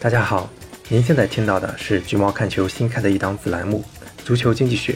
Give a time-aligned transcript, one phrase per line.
[0.00, 0.48] 大家好，
[0.88, 3.84] 您现在听到的是橘猫看球新开的一档子栏目
[4.24, 4.92] 《足球经济学》。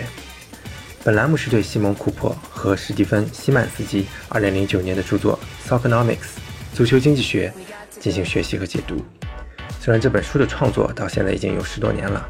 [1.02, 5.36] 本栏目是对西蒙·库珀和史蒂芬·西曼斯基2009年的著作
[5.68, 6.14] 《Soccernomics》
[6.72, 7.52] 足球经济学
[7.98, 9.04] 进行学习和解读。
[9.80, 12.24] 虽然这本书的创作到现在已经有十多年了，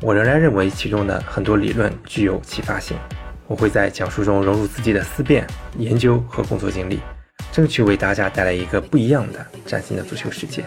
[0.00, 2.96] 我仍然认为其中的很多理论具有启发性。
[3.46, 5.46] 我会在讲述中融入自己的思辨、
[5.76, 7.00] 研究和工作经历，
[7.52, 10.64] 争取为大家带来一个不一样的、崭新的足球世界。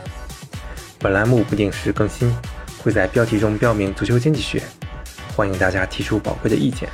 [0.99, 2.27] 本栏目不定时更新，
[2.81, 4.63] 会在标题中标明“足球经济学”，
[5.37, 6.89] 欢迎大家提出宝贵的意见，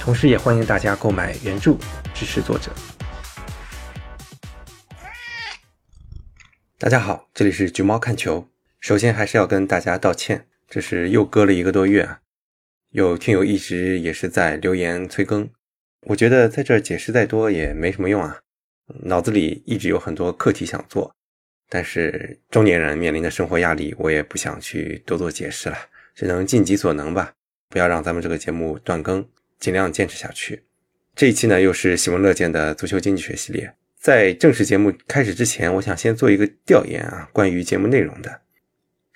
[0.00, 1.76] 同时也欢迎大家购买原著
[2.14, 2.70] 支持作者。
[6.78, 8.48] 大家好，这里是橘猫看球。
[8.80, 12.20] 首先还是要跟大家道歉，这是又隔了一个多月啊，
[12.92, 15.50] 有听友一直也是在留言催更，
[16.06, 18.38] 我觉得在这解释再多也没什么用啊，
[19.02, 21.14] 脑子里一直有很多课题想做。
[21.68, 25.76] 但是中年人面临的生活压力，我也不想去多做解释了，
[26.14, 27.32] 只能尽己所能吧，
[27.68, 29.26] 不要让咱们这个节目断更，
[29.58, 30.62] 尽量坚持下去。
[31.16, 33.74] 这一期呢，又是喜闻乐见的足球经济学系列。
[33.98, 38.42] 在正式节目开始之前，我想先做一个调研啊，关于节目内容的。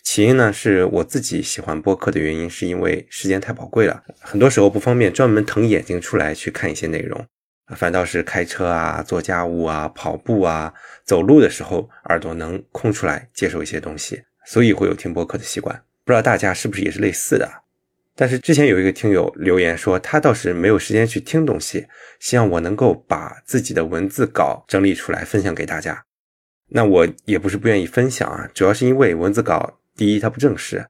[0.03, 7.27] 起因呢，是我自己喜欢播客的原因，是因为时间太宝贵了，很多时候不方便专门腾眼睛出来去看一些内容。
[7.77, 10.73] 反倒是开车啊、做家务啊、跑步啊、
[11.05, 15.83] 走路的时候，耳朵能空出来接受一些东西，所以会有听播客的习惯。
[16.05, 17.51] 不知道大家是不是也是类似的？
[18.15, 21.87] 但是之前有一个听友留言说，他倒是没有时间去听东西，
[22.19, 26.05] 希望我能够把自己的文字稿整理出来分享给大家。
[26.71, 30.87] 那我也不是不愿意分享啊，主要是因为文字稿，第一它不正式，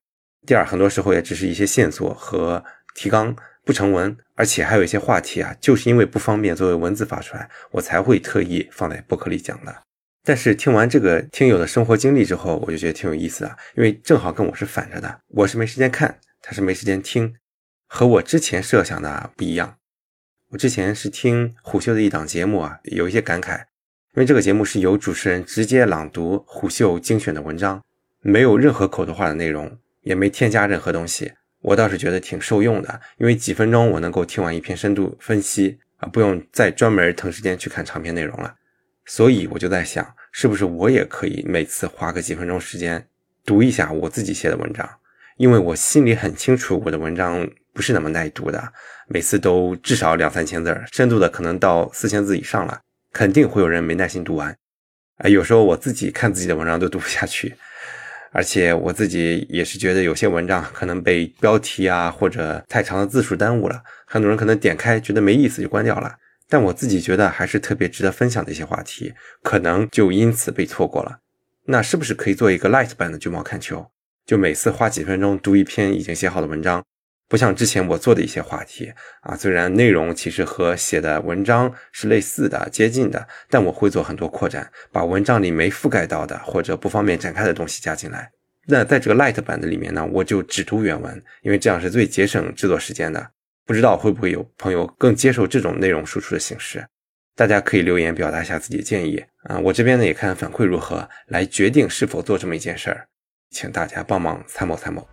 [0.46, 3.36] 第二很多时候也只是一些线索和提纲。
[3.68, 9.82] 不成文，而且还有一些话题啊，就是因为不方便作为文字发出来，我才会特意放在博客里讲的。
[10.24, 17.34] 但是听完这个听友的生活经历之后，我就觉得挺有意思的，因为正好跟我是反着的，我是没时间看，他是没时间听，
[17.86, 19.76] 和我之前设想的不一样。
[20.52, 23.58] 我之前是听虎嗅的一档节目啊，有一些感慨，
[24.14, 27.82] 因为这个节目是由主持人直接朗读虎嗅精选的文章，
[28.22, 31.34] 没有任何口头化的内容，也没添加任何东西。
[31.68, 38.54] 我倒是觉得挺受用的，因为几分钟我能够听完一篇深度分析啊，不用再专门腾时间去看长篇内容了。
[39.04, 43.06] 所以我就在想，是不是我也可以每次花个几分钟时间
[43.44, 44.88] 读一下我自己写的文章？
[45.36, 48.72] 因为我心里很清楚，我的文章不是那么耐读的，
[49.06, 52.80] 每次都至少两三千字，深度的可能到四千字以上了，
[53.12, 54.56] 肯定会有人没耐心读完。
[55.18, 57.54] 啊，有时候我自己看自己的文章都读不下去。
[58.30, 66.16] 而且我自己也是觉得有些文章可能被标题啊或者太长的字数耽误了，很多人可能点开觉得没意思就关掉了。
[66.48, 69.12] 但我自己觉得还是特别值得分享的一些话题，
[69.42, 71.18] 可能就因此被错过了。
[71.66, 73.90] 那是不是可以做一个 light 版的橘猫看球？
[74.24, 76.82] 就每次花几分钟读一篇已经写好的文章，
[77.28, 78.90] 不像之前我做的一些话题
[79.20, 88.30] 啊，虽然内容其实和写的文章是类似的、接近的，但我会做很多扩展，把文章里没覆盖到的或者不方便展开的东西加进来。
[88.66, 93.30] 那在这个 light 版的里面呢，我就只读原文，因为这样是最节省制作时间的。
[93.66, 96.86] 不知道会不会有朋友更接受这种内容输出的形式？
[97.36, 103.06] 大家可以留言表达一下自己的建议啊，我这边呢也看反馈如何，来决定是否做这么一件事儿，
[103.50, 105.06] 请大家帮忙参谋参谋。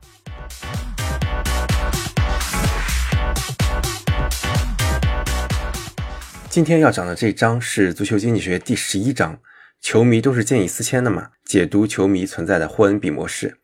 [6.56, 9.38] 今天要讲的这章是足球经济学第十一章。
[9.82, 11.32] 球迷都是见异思迁的嘛？
[11.44, 13.58] 解读球迷存在的霍恩比模式，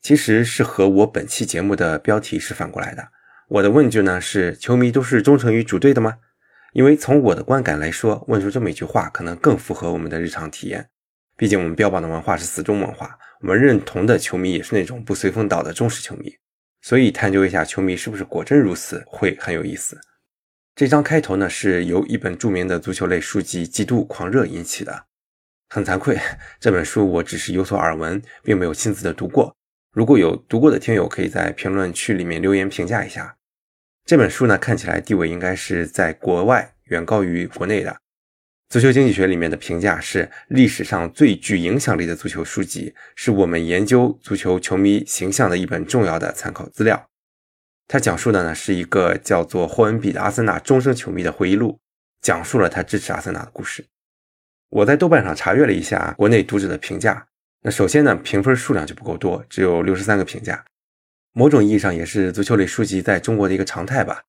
[0.00, 3.06] 其实是和我本期节目的标题是反过来的。
[3.48, 6.16] 我的问句呢是：球迷都是忠诚于主队的吗？
[6.72, 10.88] 因为从我的观感来说，问出这么一句话可能更符合我们的日常体验。
[11.36, 16.32] 毕竟我们标榜的文化是死忠文化，我们认同的球迷也是那种不随风倒的忠实球迷。
[16.80, 20.00] 所以探究一下球迷是不是果真如此，会很有意思。
[20.78, 25.06] 这张开头呢是由一本著名的足球类书籍《极度狂热》引起的。
[25.70, 26.16] 很惭愧，
[26.60, 29.52] 这本书我只是有所耳闻，并没有亲自的读过。
[29.90, 33.36] 如果有读过的听友，可以在评论区里面留言评价一下。
[34.04, 37.96] 这本书呢，看起来地位应该是在国外远高于国内的。
[38.68, 47.04] 足球经济学里面的评价是历史上最具影响力的足球书籍，是我们研究足球球迷形象的一本重要的参考资料。
[47.88, 51.80] 它讲述的呢是一个叫做霍恩比的阿森纳终生球迷的回忆录，
[52.20, 53.86] 讲述了他支持阿森纳的故事。
[54.68, 57.26] 我在豆瓣上查阅了一下国内读者的评价，
[57.62, 60.62] 那首先呢，评分数量就不够多，只有六十三个评价。
[61.32, 64.22] 某种意义上也是足球类书籍在中国的一个常态吧。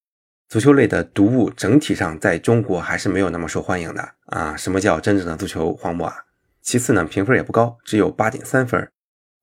[0.47, 4.55] 足球类的读物整体上在中国还是没有那么受欢迎的啊。
[4.55, 6.15] 什么叫真正的足球荒漠啊？
[6.61, 8.89] 其次呢，评分也不高，只有八点三分。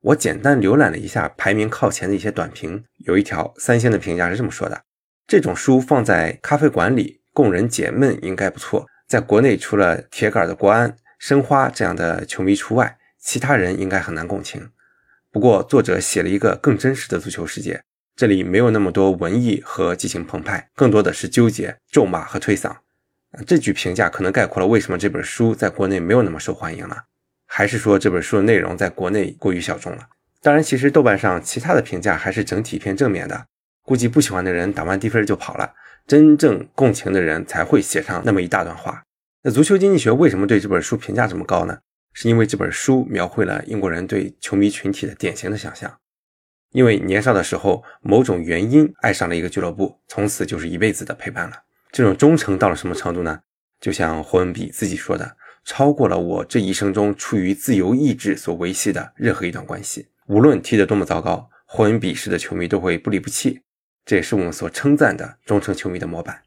[0.07, 4.83] 我简单浏览了一下排名靠前的一些短评，有一条三星的评价是这么说的：
[5.27, 8.87] 这种书放在咖啡馆里供人解闷应该不错。
[9.09, 14.71] 在国内，除了铁杆的国安、申花这样的球迷除外，其他人应该很难共情。
[15.33, 17.83] 不过，作者写了一个更真实的足球世界，
[18.15, 22.77] 这里没有那么多文艺和激情澎湃，更多的是纠结、咒骂和推搡。
[23.45, 27.07] 这句评价可能概括了为什么这本书在国内没有那么受欢迎了，
[27.47, 30.09] 还是说这本书的内容在国内过于小众了？
[30.43, 33.47] 当然，其实豆瓣上其他的评价还是整体偏正面的，
[33.83, 35.75] 估计不喜欢的人打完低分就跑了，
[36.07, 39.03] 真正共情的人才会写上那么一大段话。
[39.43, 41.79] 那足球经济学为什么对这本书评价这么高呢？
[42.13, 45.99] 是因为这本书描绘了英国人对球迷群体的典型的想象。
[46.73, 51.63] 因为年少的时候某种原因爱上了一个俱乐部，从此就是一辈子的陪伴了。
[51.91, 53.41] 这种忠诚到了什么程度呢？
[53.81, 55.37] 就像霍恩比自己说的，
[55.67, 60.07] 超过了我这一生中出于自由意志所维系的任何一段关系。
[60.29, 63.63] 无论踢得多么糟糕，霍恩比式的球迷都会不离不弃。
[64.05, 66.41] 这也是我们所称赞的忠诚球迷的模板。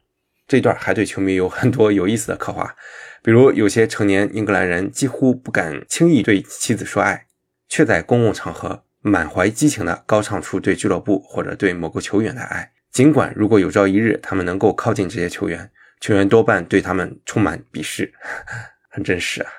[0.48, 2.74] 这段还对球迷有很多有意思的刻画，
[3.22, 7.26] 比如有些成年英格兰人几乎不敢轻易对妻子说爱，
[7.68, 12.72] 却在公共场合满怀激情地高唱出对俱乐部或者对某个球员的爱。
[12.90, 15.70] 尽管如果有朝一日他们能够靠近这些球员，
[16.00, 18.12] 球员多半对他们充满鄙视，
[18.90, 19.50] 很真实啊。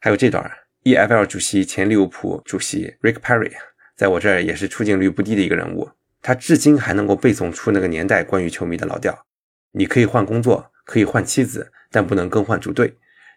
[0.00, 0.50] 还有这段
[0.82, 3.52] ，EFL 主席前利物浦主席 Rick Perry，
[3.96, 5.88] 在我这儿也是出镜率不低的一个人物，
[6.20, 9.26] 他至今还能够背诵出那个年代关于球迷的老调：
[9.72, 12.88] 你可以换工作，可以换妻子，但不能更换主队；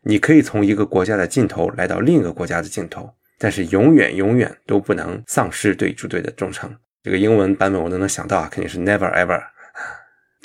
[0.04, 6.76] 你可以从一个国家的尽头来到另一个国家的尽头，但是永远永远都不能丧失对主队的忠诚。
[7.04, 9.42] 这个英文版本我都能想到啊，肯定是 never ever。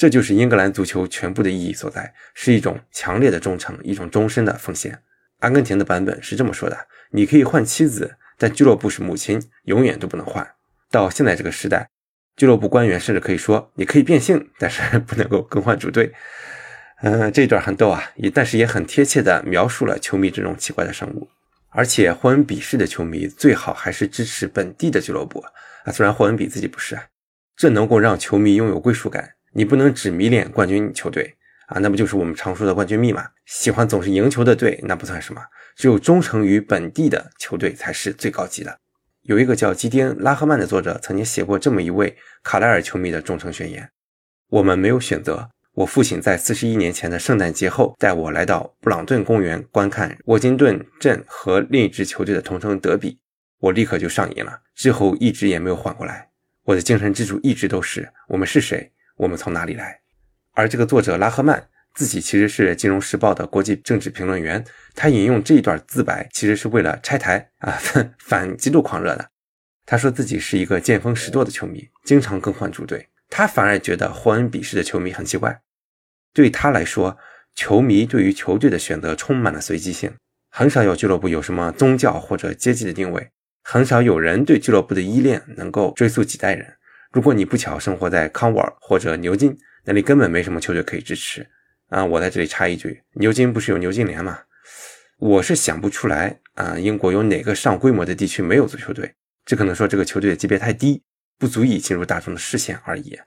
[0.02, 5.00] 这就是英格兰足球全部的意义所在，是一种强烈的忠诚，一种终身的奉献。
[5.38, 6.76] 阿根廷的版本是这么说的：
[7.12, 10.44] 你可以换妻子，但俱乐部是母亲，永远都不能换。
[10.90, 11.88] 到现在这个时代，
[12.34, 16.12] 俱乐部官员甚至可以说，你可以变性，但是 不能够更换主队。
[17.02, 21.28] 嗯，这段很逗啊，也但是也很贴切地描述了球迷这种奇怪的生物。
[21.68, 25.38] 而且霍恩比式的球迷最好还是支持本地的俱乐部。
[25.84, 26.98] 啊，虽然霍恩比自己不是，
[27.54, 29.34] 这能够让球迷拥有归属感。
[29.52, 33.26] 你不能只迷恋冠军球队啊，那不就是我们常说的冠军密码？
[33.46, 35.42] 喜欢总是赢球的队，那不算什么。
[35.76, 38.78] 只有忠诚于本地的球队才是最高级的。
[39.22, 43.88] 有一个叫基丁拉赫曼的作者曾经写过这么一位卡莱尔球迷的忠诚宣言：
[44.48, 45.50] 我们没有选择。
[45.74, 53.18] 我父亲在四十一年前的圣诞节后带我来到布朗顿公园观看沃金顿镇和另一支球队的同城德比。
[53.58, 56.28] 我立刻就上瘾了，之后一直也没有缓过来。
[56.64, 60.00] 我的精神支柱一直都是我们是谁，我们从哪里来。
[60.52, 64.64] 而这个作者拉赫曼自己其实是《金融时报》的国际政治评论员，
[64.96, 67.78] 他引用这一段自白，其实是为了拆台啊，
[68.18, 69.28] 反极度狂热的。
[69.86, 73.08] 他说自己是一个见风使舵的球迷，经常更换主队。
[73.30, 75.60] 他反而觉得霍恩比式的球迷很奇怪。
[76.34, 77.16] 对他来说，
[77.54, 80.12] 球迷对于球队的选择充满了随机性，
[80.50, 83.30] 很少有俱乐部有什么宗教或者阶级的定位。
[83.62, 86.74] 很少有人对俱乐部的依恋能够追溯几代人。
[87.12, 89.54] 如果你不巧生活在康沃尔或者牛津，
[89.84, 91.46] 那里根本没什么球队可以支持
[91.90, 92.02] 啊！
[92.02, 94.38] 我在这里插一句，牛津不是有牛津联吗？
[95.18, 99.14] 我是想不出来啊，英国有哪个上规模的地区没有足球队？
[99.44, 101.02] 这可能说这个球队的级别太低，
[101.38, 103.18] 不足以进入大众的视线而已。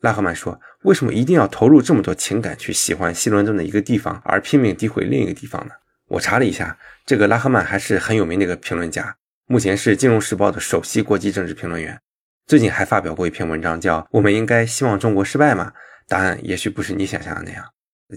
[0.00, 5.72] 拉赫曼说：“为什么一定要投入这么多情感去喜欢西伦敦的一个地方，而拼命诋毁另一个地方呢？”
[6.08, 9.16] 我查了一下，这个拉赫曼还是很有名的一个评论家。
[9.46, 12.00] 目前是《金融时报》的首席国际政治评论员，
[12.46, 15.72] 最近还发表过一篇文章，叫《我们应该希望中国失败吗？
[16.08, 17.64] 答案也许不是你想象的那样，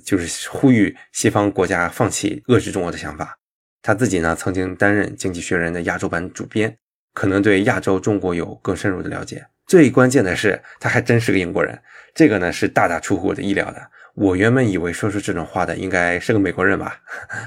[0.04, 3.38] 就是呼吁西方国家放弃遏制中国的想法。
[3.84, 6.76] 他自己呢，曾经担任《经济学人》的亚洲版主编，
[7.14, 9.46] 可能对亚洲中国有更深入的了解。
[9.68, 11.80] 最关键的是，他还真是个英国人，
[12.16, 13.92] 这个呢是大大出乎我的意料的。
[14.16, 16.98] 我原本以为说出这种话的应该是个美国人吧，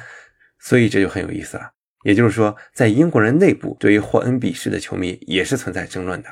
[0.60, 1.70] 所以这就很有意思了。
[2.04, 6.28] 也就是说，在英国人内部，对于霍恩比式的球迷也是存在争论的。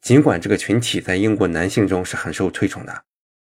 [0.00, 3.02] 尽管这个群体在英国男性中是很受推崇的，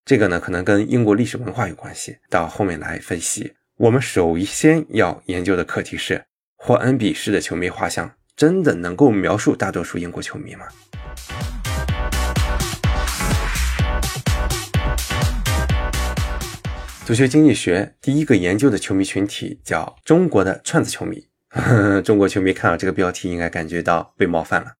[0.04, 2.16] 这个呢可能跟英国历史文化有关系。
[2.30, 6.24] 到后面来分析，我们首先要研究的课题是：
[6.56, 10.66] 霍恩比式的球迷画像真的能够描述大多数英国球迷吗？
[17.04, 21.26] 足球经济学第一个研究的球迷群体叫中国的串子球迷。
[22.04, 24.74] 中国球迷看到这个标题，应该感觉到被冒犯了。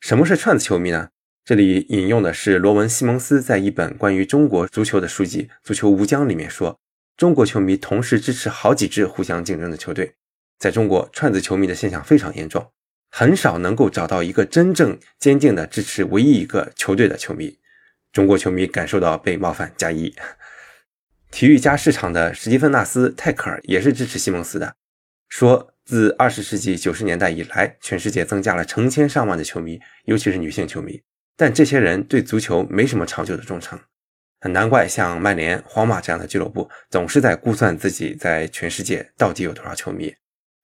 [0.00, 1.10] 什么是串子球迷呢？
[1.44, 6.80] 这里引用的是罗文·西蒙斯在一本关于中国足球的书籍《足球无疆》里面说，
[7.18, 10.14] 中国球迷同时支持好几支互相竞争的球队。
[10.58, 12.72] 在中国，串子球迷的现象非常严重。
[13.10, 17.58] 很少能够找到一个真正坚定的支持唯一一个球队的球迷。
[18.10, 20.14] 中国球迷感受到被冒犯加一。
[21.30, 24.74] 体育加市场的史蒂芬纳斯泰克尔也是支持西蒙斯的，
[25.28, 31.02] 说自二十世纪九十年代以来，全世界增加了成千上万的球迷，尤其是女性球迷，
[31.36, 33.76] 但这些人对足球没什么长久的忠诚。
[34.40, 40.14] 很难怪像曼联、皇马这样的俱乐部总是在估算自己在全世界到底有多少球迷，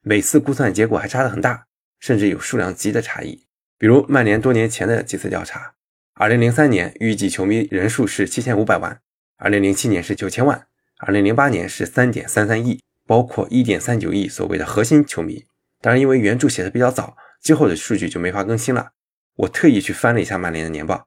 [0.03, 1.67] 每次估算结果还差得很大，
[1.99, 3.49] 甚至有数量级的差异。
[3.77, 5.73] 比如曼联多年前的几次调查。
[6.19, 9.01] 二零零三年预计球迷人数是七千五百万，
[9.37, 10.67] 二零零七年是九千万，
[10.99, 15.45] 二零零八年是三点三三亿，包括一点三九亿所谓的核心球迷。
[15.81, 18.91] 当然，因为原著写的比较早，之后的数据就没法更新了。
[19.37, 21.07] 我特意去翻了一下曼联的年报，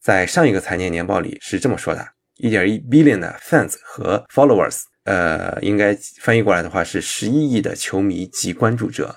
[0.00, 9.16] 在上一个财年年报里是这么说的：一点一 billion 的 fans 和 followers，呃，应该翻译过来的话是十一亿的球迷及关注者。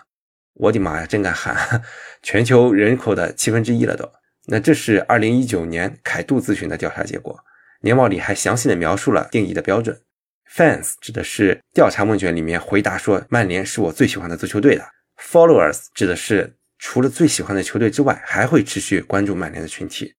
[0.55, 1.83] 我的妈呀，真敢喊！
[2.23, 4.11] 全球人口的七分之一了都。
[4.47, 7.39] 那这是二零一九年凯度咨询的调查结果，
[7.81, 10.01] 年报里还详细的描述了定义的标准。
[10.51, 14.83] Fans 指的是调查问卷里面回答说曼联是我最喜欢的足球队的
[15.19, 20.15] ，Followers 指的是除了最喜欢的球队之外，还会持续关注曼联的群体。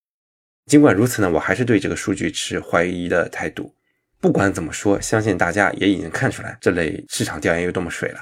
[0.66, 3.74] 尽管如此呢，我还是对这个数据持怀疑的态度。
[4.20, 8.20] 不管怎么说，相信大家也已经看出来这类市场调研有多么水了。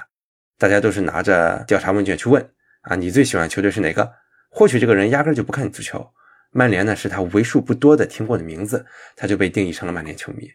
[0.58, 2.46] 大家都是拿着调查问卷去问
[2.82, 4.12] 啊，你最喜欢球队是哪个？
[4.48, 6.08] 或许这个人压根就不看足球，
[6.50, 8.86] 曼联呢是他为数不多的听过的名字，
[9.16, 10.50] 他就被定义成了曼联球迷。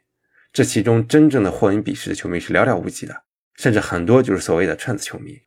[0.53, 3.23] 这其中真正的霍恩比式的球迷是寥寥无几的，
[3.55, 5.39] 甚至很多就是所谓的串子球迷。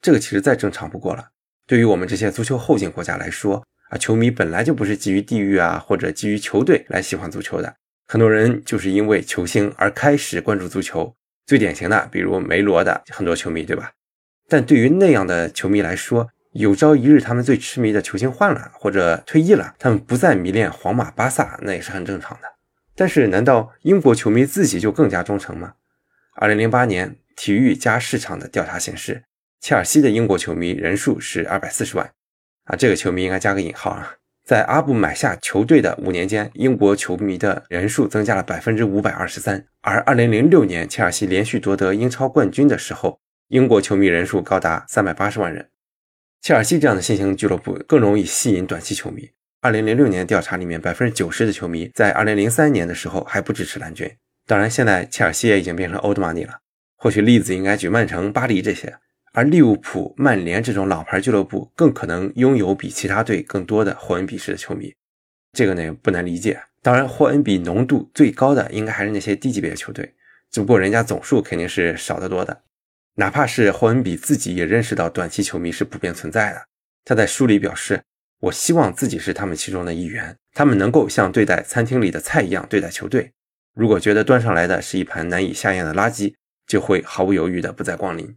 [0.00, 1.28] 这个其实再正常不过了。
[1.66, 7.74] 对于我们这些足球后进国家来说啊，球迷本来就不是基于地域啊或者基于球队来喜欢足球的，
[8.08, 11.14] 很多人就是因为球星而开始关注足球。
[11.44, 13.92] 最典型的，比如梅罗的很多球迷，对吧？
[14.48, 22.48] 但对于那样的球迷来说，有朝一日，他们最痴迷的球星换了或者退役了，他们不再迷恋皇马、巴萨，那也是很正常的。
[22.96, 25.74] 但是，难道英国球迷自己就更加忠诚吗？
[26.34, 29.22] 二零零八年体育加市场的调查显示，
[29.60, 32.10] 切尔西的英国球迷人数是二百四十万
[32.64, 34.16] 啊，这个球迷应该加个引号啊。
[34.44, 39.66] 在阿布买下球队的五年间，英国球迷的人数增加了百分之五百二十三。
[39.82, 45.68] 而二零零六年切尔西连续夺得英超冠军的时候，英国球迷人数高达三百八十万人。
[46.40, 49.30] 切尔西这样的新型俱乐部更容易吸引短期球迷。
[49.66, 54.08] 二零零六年调查里面，百分之九十的球迷在二零零三年的时候还不支持蓝军。
[54.46, 56.60] 当然，现在切尔西也已经变成 old money 了。
[56.94, 58.96] 或许例子应该举曼城、巴黎这些，
[59.32, 64.94] 而利物浦、曼联这种老牌俱乐部更可能拥有比其他队更多的霍恩比式的球迷。
[65.52, 66.60] 这个呢不难理解。
[66.80, 70.14] 当然，霍恩比浓度最高的应该还是那些低级别的球队，
[70.52, 72.62] 只不过人家总数肯定是少得多的。
[73.16, 76.62] 哪怕是霍恩比自己也认识到短期球迷是普遍存在的。
[77.04, 78.00] 他在书里表示
[78.40, 83.32] ：“我希望自己是他们其中的一员，他们能够像对待餐厅里的菜一样对待球队。
[83.74, 86.34] 如果觉得端上来的是一盘难以下咽的垃圾，
[86.66, 88.36] 就会毫不犹豫地不再光临。”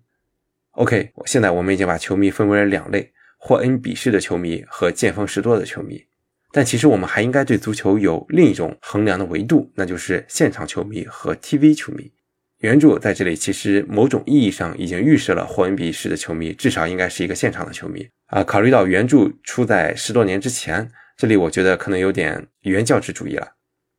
[0.71, 6.05] OK，现在我们已经把球迷分为了两类：霍恩比式的球迷和见风使舵的球迷。
[6.51, 12.11] 但其实我们还应该对足球有另一种衡量的维度，那就是现场球迷和 TV 球迷。
[12.59, 18.43] 原著在这里其实某种意义上已经预设了霍恩比式的球迷至少应该是一个现场的球迷啊。
[18.43, 23.47] 考虑到原著出在十多年之前，这里我觉得可能有点原教旨主义了。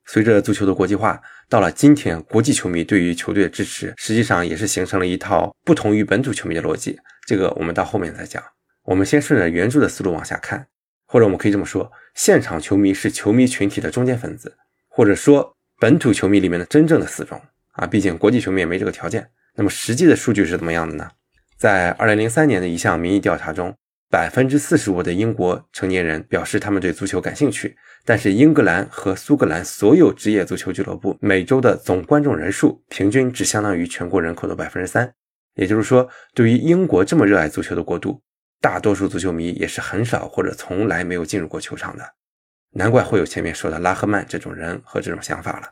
[0.05, 6.99] 随着足球的国际化，到了今天，国际球迷对于球队的支持实际上也是形成了一套不同于本土球迷的逻辑。
[7.26, 8.43] 这个我们到后面再讲。
[8.83, 10.67] 我们先顺着原著的思路往下看，
[11.07, 14.55] 或者我们可以这么说：现场球迷是球迷群体的中间分子，
[14.88, 17.40] 或者说本土球迷里面的真正的死忠。
[17.72, 19.30] 啊，毕竟国际球迷也没这个条件。
[19.54, 21.10] 那么实际的数据是怎么样的呢？
[21.56, 23.74] 在二零零三年的一项民意调查中，
[24.08, 35.12] 百分之四十五的英国成年人表示他们对足球感兴趣，但是英格兰和苏格兰所有职业足球俱乐部每周的总观众人数平均只相当于全国人口的百分之三。
[35.54, 38.22] 也就是说，对于英国这么热爱足球的国度，
[38.60, 42.04] 大多数足球迷也是很少或者从来没有进入过球场的。
[42.72, 45.68] 难怪会有前面说的拉赫曼这种人和这种想法了。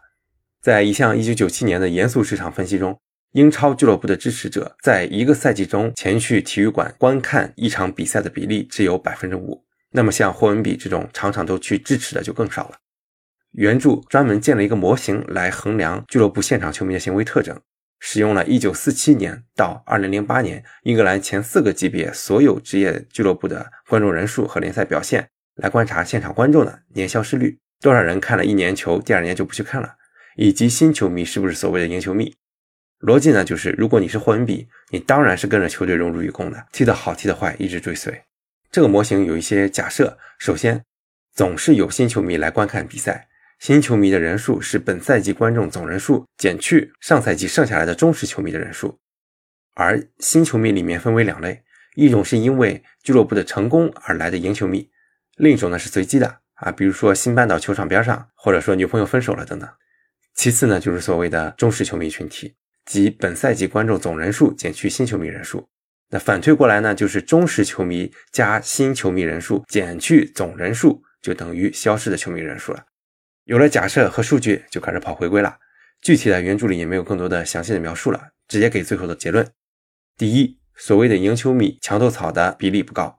[0.69, 3.01] 在一项1997年的严肃市场分析中，
[3.33, 9.65] 英超俱乐部的支持者在一个赛季中前去体育馆观看一场比赛的比例只有百分之五。
[9.93, 12.77] 那么像霍恩比这种场场都去支持的就更少了。
[13.53, 17.59] 原著专门建了一个模型来衡量俱乐部现场球迷的行为特征，
[17.99, 29.95] 使用了1947年到2008年英格兰前四个级别所有职业俱乐部的观众人数和联赛表现来观察现场观众的年消失率，多少人看了一年球，第二年就不去看了。
[30.41, 32.37] 以及新球迷是不是所谓的赢球迷？
[33.01, 33.45] 逻辑呢？
[33.45, 38.23] 就是如果你是霍恩比，你当然是跟着球队荣辱与共的，踢得好，踢得坏，一直追随。
[38.71, 40.85] 这个模型有一些假设，首先，
[41.35, 43.27] 总是有新球迷来观看比赛，
[43.59, 48.97] 新球迷的人数是本赛季观众总人数减去上赛季剩下来的忠实球迷的人数，
[49.75, 51.65] 而新球迷里面分为两类，
[51.97, 54.89] 一种是因为俱乐部的成功而来的赢球迷，
[55.37, 59.69] 另一种呢是随机的啊，比如说新搬到球场边上，或者说女朋友分手了等等。
[60.39, 62.55] 其次呢，就是所谓的忠实球迷群体，
[62.87, 65.69] 即本赛季观众总人数减去新球迷人数。
[66.11, 72.85] 那反推过来呢，就是忠实球迷加新球迷人数减去总人数，就等于消失的球迷人数了。
[73.47, 75.59] 有了假设和数据，就开始跑回归了。
[76.01, 79.45] 具体的原著里也没有更多的详细的描述了，直接给最后的结论：
[80.17, 83.19] 第一，所谓的赢球迷墙头草的比例不高，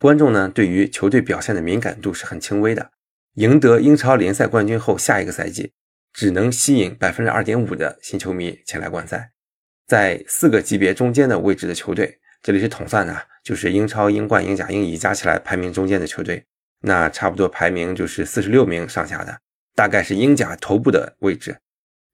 [0.00, 2.90] 观众呢对于球队表现的敏感度是很轻微的。
[3.34, 5.72] 赢得英超联赛冠军后，下一个赛季
[6.16, 9.32] 只能吸引百分之二点五的新球迷前来观赛，
[9.86, 12.18] 在四个级别中间的位置的球队。
[12.42, 16.42] 这里是统算的，就是英超、英冠、英甲、英乙加起来排名中间的球队，
[16.80, 19.38] 那差不多排名就是四十六名上下的，
[19.74, 21.54] 大概是英甲头部的位置。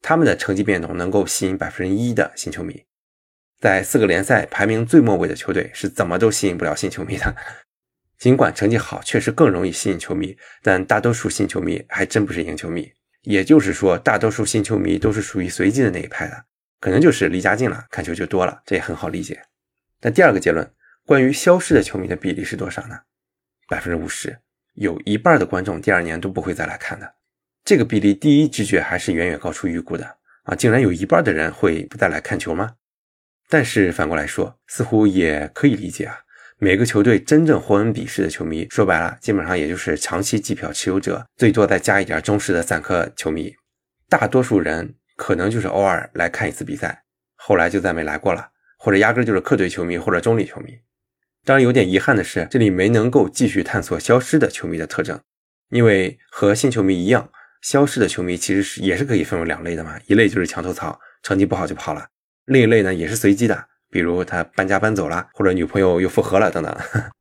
[0.00, 2.84] 他们的成绩变动能够吸引百分之一的新球迷，
[3.60, 7.36] 在四个联赛排名最末位的球队是怎么都吸引不了新球迷的。
[8.18, 12.90] 尽管成绩好确实更容易吸引球迷，但大多数新球迷还真不是赢球迷。
[13.22, 16.44] 也就是说，大多数新球迷都是属于随机的那一派的，
[16.80, 19.42] 可能就是离家近了，看球就多了，这也很好理解。
[20.00, 20.68] 那第二个结论，
[21.06, 22.98] 关于消失的球迷的比例是多少呢？
[23.68, 24.38] 百分之五十，
[24.74, 27.14] 有一半的观众第二年都不会再来看的。
[27.64, 30.54] 这个比例第一直觉还是远远高出预估的啊！
[30.56, 32.74] 竟然有一半的人会不再来看球吗？
[33.48, 36.18] 但是反过来说，似乎也可以理解啊。
[36.64, 43.52] 每个球队真正霍恩比式的球迷，说白了，基本上也就是长期季票持有者，最多再加一点忠实的散客球迷。
[44.08, 47.02] 大多数人可能就是偶尔来看一次比赛，
[47.34, 48.50] 后来就再没来过了。
[48.78, 50.78] 或者压根就是客队球迷或者中立球迷。
[51.44, 55.20] 当然有点遗憾的是，这里没能够继续探索消失的球迷的特征，
[55.70, 57.28] 因为和新球迷一样，
[57.62, 59.98] 消失的球迷其实是也是可以分为两类的嘛。
[60.06, 62.02] 一类就是墙头草，成绩不好就跑了；
[62.44, 66.74] 另一类呢也是随机的，比如他搬家搬走了，或者女朋友又复合了等等。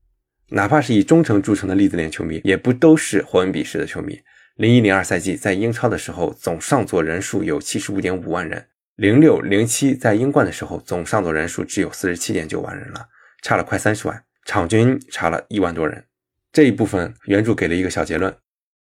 [0.49, 4.17] 哪怕是以忠诚著称的利兹联球迷，也不都是霍恩比式的球迷。
[4.55, 8.65] 零一零二赛季在英超的时候，总上座人数有七十五点五万人。
[8.95, 13.07] 零六零七在英冠的时候，总上座人数只有四十七点九万人了，
[13.41, 16.03] 差了快三十万，场均差了一万多人。
[16.51, 18.35] 这一部分原著给了一个小结论：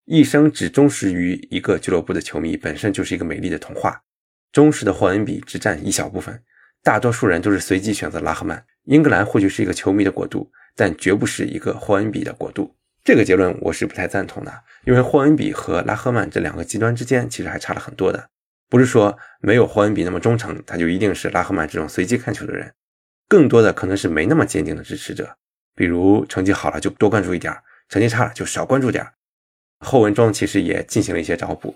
[0.05, 4.01] 一生只忠实于一个俱乐部的球迷本身就是一个美丽的童话。
[4.51, 6.41] 忠实的霍恩比只占一小部分，
[6.83, 8.65] 大多数人都是随机选择拉赫曼。
[8.85, 12.75] 英格兰或许是一个球迷的国度，但绝不是一个霍恩比的国度。
[13.03, 18.29] 这个结论我是不太赞同的，因为霍恩比和拉赫曼这两个极端之间其实还差了很多的。
[18.69, 22.71] 不是说没有霍恩比那么忠诚，他就一定是拉赫曼这种随机看球的人，
[23.27, 25.35] 更多的可能是没那么坚定的支持者，
[25.75, 27.55] 比如成绩好了就多关注一点，
[27.87, 29.07] 成绩差了就少关注点。
[29.79, 31.75] 后文中其实也进行了一些找补，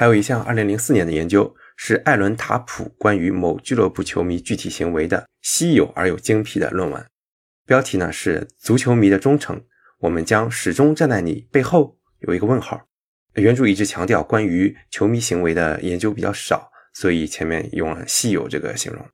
[0.00, 7.04] 还有一项2004年的研究是艾伦塔普关于某俱乐部球迷具体行为的稀有而又精辟的论文，
[7.66, 9.62] 标题呢是足球迷的忠诚，
[9.98, 12.80] 我们将始终站在你背后，有一个问号。
[13.34, 19.06] 原著一直强调关于球迷行为的研究比较少，所以前面用了“稀有”这个形容。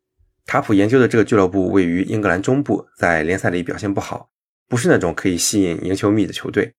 [0.45, 4.29] 塔普研究的这个俱乐部位于英格兰中部，在联赛里表现不好，
[4.69, 6.73] 不是那种可以吸引赢球迷的球队。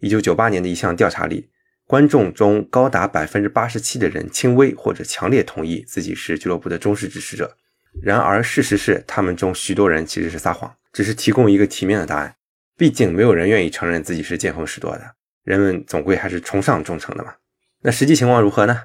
[0.00, 1.48] 一九九八年的一项调查里，
[1.86, 7.56] 观众中高达百分之八十七的人轻微或者强烈同意自己是俱乐部的忠实支持者。
[8.02, 12.34] 然而，事实是他们中许多人其实是撒谎，只是提供一个体面的答案。
[12.76, 15.14] 毕竟，没有人愿意承认自己是见风使舵的。
[15.44, 17.34] 人们总归还是崇尚忠诚的嘛。
[17.82, 18.84] 那实际情况如何呢？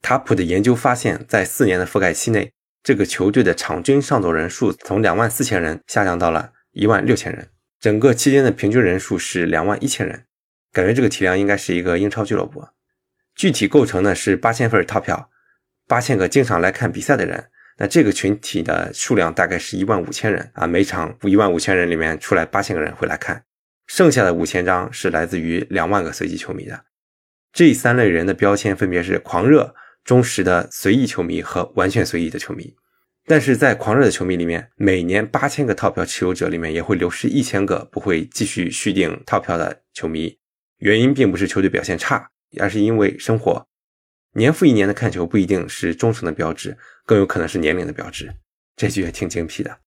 [0.00, 2.52] 塔普的研究发现，在四年的覆盖期内，
[2.84, 7.48] 这个球队的场均上座人数从两万四千人下降到了一万六千人，
[7.80, 10.26] 整个期间的平均人数是两万一千人。
[10.78, 12.64] 感觉这个体量应该是一个英超俱乐部。
[13.34, 15.28] 具体构成呢是八千份套票，
[15.88, 17.50] 八千个经常来看比赛的人。
[17.78, 23.42] 那这个群体的数量大概是一万五千人啊，每场一万五千人里面出来八千个人会来看。
[23.88, 26.84] 剩下的五千张是来自于两万个随机球迷的，
[27.52, 32.76] 这三类人的标签分别是狂热、忠实的随意球迷和完全随意的球迷。
[33.26, 40.37] 但是在狂热的球迷里面，每年八千个套票持有者里面也会流失一千个不会继续续订套票的球迷。
[40.78, 43.66] 原因并不是球队表现差，而是因为生活。
[44.34, 48.32] 年复一年的看球不一定是忠诚的标志，更有可能是年龄的标志。
[48.76, 49.78] 这句也挺精辟的。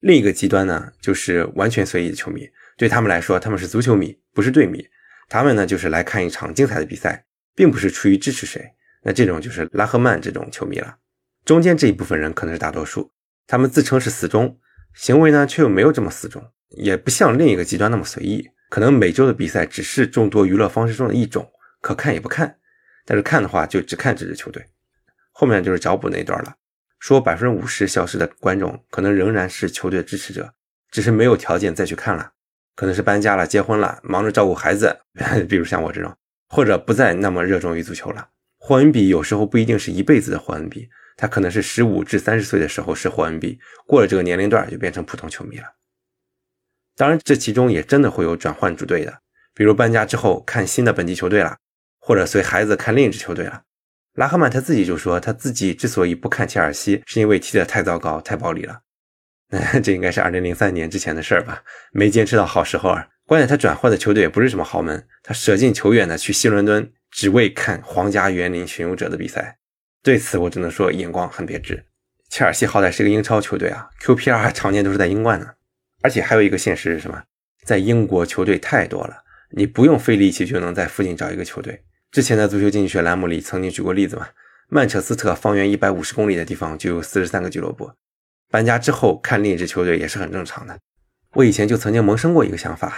[0.00, 2.48] 另一个极端呢，就是完全随意的球迷。
[2.76, 4.86] 对他们来说，他们是足球迷，不是队迷。
[5.28, 8.72] 他们呢，就是来看一场精彩的比赛，并不是出于支持谁。
[9.02, 10.98] 那这种就是拉赫曼这种球迷了。
[11.44, 13.10] 中间这一部分人可能是大多数，
[13.46, 14.58] 他们自称是死忠，
[14.94, 18.50] 行为呢却又没有这么死忠，也不像另一个极端那么随意。
[18.68, 21.50] 可能每周的比赛只是众多娱乐方式中的一种，
[21.80, 22.58] 可看也不看，
[23.04, 24.66] 但是看的话就只看这支球队。
[25.30, 26.54] 后面就是找补那一段了，
[26.98, 30.54] 说百分之五十消失的观众可能仍然是球队的支持者，
[30.90, 32.32] 只是没有条件再去看了，
[32.74, 34.96] 可能是搬家了、结婚了、忙着照顾孩子，
[35.48, 36.16] 比如像我这种，
[36.48, 38.28] 或者不再那么热衷于足球了。
[38.58, 45.64] 霍恩比有时候不一定是一辈子的霍恩比，他可能是十五至三十岁的时候是霍恩比，过了这个年龄段就变成普通球迷了。
[46.96, 49.18] 当然，这其中也真的会有转换主队的，
[49.54, 51.58] 比如搬家之后看新的本地球队了，
[52.00, 53.62] 或者随孩子看另一支球队了。
[54.14, 58.80] 拉赫曼他自己就说，他自己之所以不看切尔西，是因为踢得太糟糕、太暴力了。
[59.50, 63.08] 那 这应该是二零零三年之前的事儿吧，没坚持到好时候啊。
[63.26, 66.92] 关键他转换的球队也不是什么豪门，他舍近求远的去西伦敦。
[67.08, 69.56] 只为看皇家园林巡游者的比赛，
[70.02, 71.86] 对此我只能说眼光很别致。
[72.28, 75.54] 切尔西好歹是个英超球队啊，QPR 常年都是在英冠呢。
[76.02, 77.22] 而且还有一个现实是什么？
[77.64, 79.16] 在英国球队太多了，
[79.50, 81.82] 你不用费力气就能在附近找一个球队。
[82.10, 84.28] 之前的足球经济学栏目里曾经举过例子嘛，
[84.68, 87.90] 曼彻斯特方圆一百五十公里的地方就有四十三个俱乐部。
[88.50, 90.78] 搬家之后看另一支球队也是很正常的。
[91.34, 92.94] 我以前就曾经萌生过一个想法，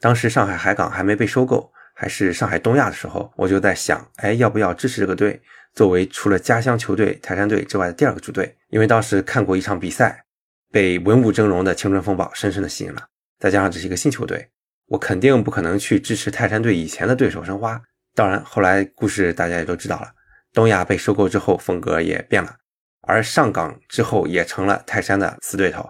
[0.00, 1.72] 当时上海海港还没被收购。
[1.94, 5.38] 还是上海东亚的时候，我就在想，哎，要不要支持这个队，
[5.74, 8.56] 作为除了家乡球队泰山队之外的第二个主队？
[8.70, 10.24] 因为当时看过一场比赛，
[10.72, 13.06] 被文武争荣的青春风暴深深的吸引了。
[13.38, 14.48] 再加上这是一个新球队，
[14.86, 17.80] 我肯定不可能去支持泰山队以前的对手申花。
[18.14, 20.12] 当然，后来故事大家也都知道了，
[20.52, 22.56] 东亚被收购之后，风格也变了，
[23.02, 25.88] 而上港之后也成了泰山的死对头。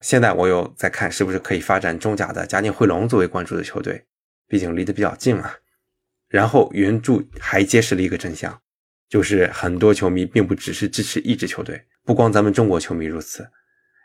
[0.00, 4.06] 现在我又在看，是不是可以发展中甲的嘉定汇龙作为关注的球队。
[4.48, 5.52] 毕竟离得比较近嘛，
[6.28, 8.60] 然后原著还揭示了一个真相，
[9.08, 13.48] 就是很多球迷并不只是支持一支球队，不光咱们中国球迷如此，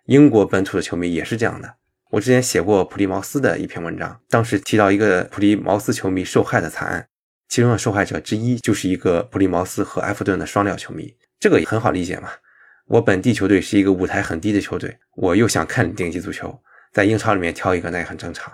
[0.05, 1.75] 英国本土的球迷也是这样的。
[2.11, 7.07] 我之前写过普利茅斯的一篇文章，当时提到一个普利茅斯球迷受害的惨案，
[7.49, 11.15] 其中的受害者之一就是一个普利茅斯和埃弗顿的双料球迷。
[11.39, 12.29] 这个也很好理解嘛，
[12.85, 16.61] 我本地球队是一个舞台很低的球队，我又想看顶级足球，
[16.93, 18.53] 在英超里面挑一个那也很正常。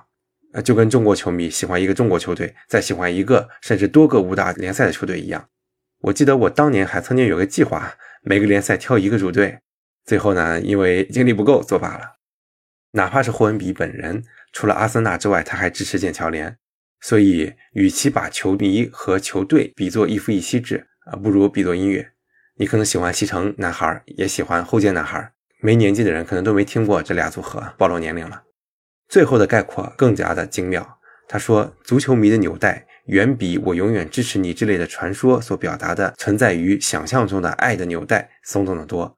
[0.53, 5.47] 呃，就跟中国球迷喜欢一个中国球队，再喜欢一个甚至多个五大联赛的球队一样。
[6.01, 9.59] 我记得我当年还曾经有个计划，每个联赛挑一个主队，
[10.05, 12.17] 最后呢，因为精力不够作罢了。
[12.93, 16.57] 哪怕是霍恩比本人，除了阿森纳之外，他还支持剑桥联。
[16.99, 22.11] 所以，与其把球迷和球队比作一夫一妻制啊，不如比作音乐。
[22.57, 28.43] 你可能喜欢西城男孩，也喜欢后街男孩，没年纪的人可能都没听过这俩组合，暴露年龄了。
[29.09, 30.99] 最后的概括更加的精妙。
[31.27, 39.17] 他说：“足球迷的纽带远比我永远支持你之类的传说所表达的存在于想象中的爱的纽带松动得多。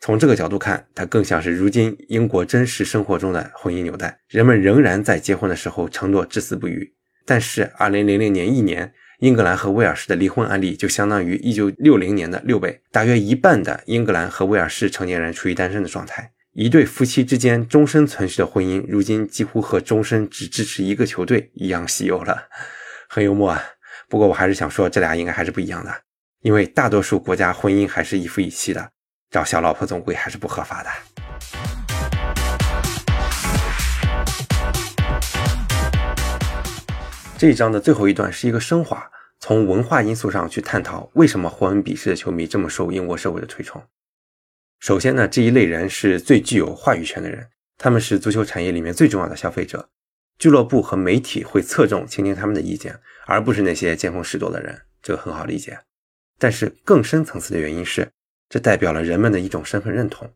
[0.00, 4.18] 从这个角度看，它更像是如今英国真实生活中的婚姻纽带。
[4.28, 6.90] 人们仍然在结婚的时候承诺至死不渝。
[7.26, 22.48] 但是，二零零零年一年，英格兰和威尔士的离婚案例就相当于一九六零年的六倍，大约一半的英格兰和威尔士成年人处于单身的状态。”一对夫妻之间终身存续的婚姻，如今几乎和终身只支持一个球队一样稀有了，
[23.08, 23.62] 很幽默啊。
[24.08, 25.94] 不过我还是想说，这俩应该还是不一样的，
[26.40, 28.90] 因为大多数国家婚姻还是一夫一妻的，
[29.30, 30.90] 找小老婆总归还是不合法的。
[37.38, 43.80] 这一章的最后一段是一个升华，从文化因素上去探讨为什么霍恩比式的球迷这么受英国社会的推崇。
[44.80, 49.88] 首先呢，这一类人是最具有话语权的人，他们是足球产业里面最重要的消费者，
[50.40, 55.78] 俱乐部和媒体会侧重倾听他们的意见，而不是那些见风使舵的人，这个很好理解。
[56.36, 58.10] 但是更深层次的原因是，
[58.50, 60.30] 这代表了人们的一种身份认同。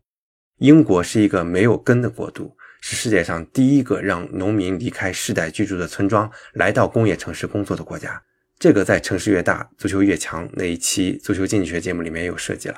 [0.59, 8.23] 英国是一个没有根的国度，是世界上第一个让农民离开世代居住的村庄，来到工业城市工作的国家。
[8.57, 12.77] 这个在城市越大，足球越强那一期足球经济学节目里面也有涉及了。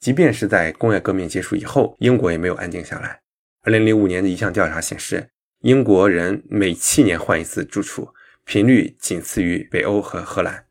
[0.00, 3.20] 即便是在工业革命结束以后，英国也没有安静下来。
[3.64, 5.28] 二零零五年的一项调查显示，
[5.60, 8.08] 英国人每七年换一次住处，
[8.46, 10.64] 频率仅次于北欧和荷兰。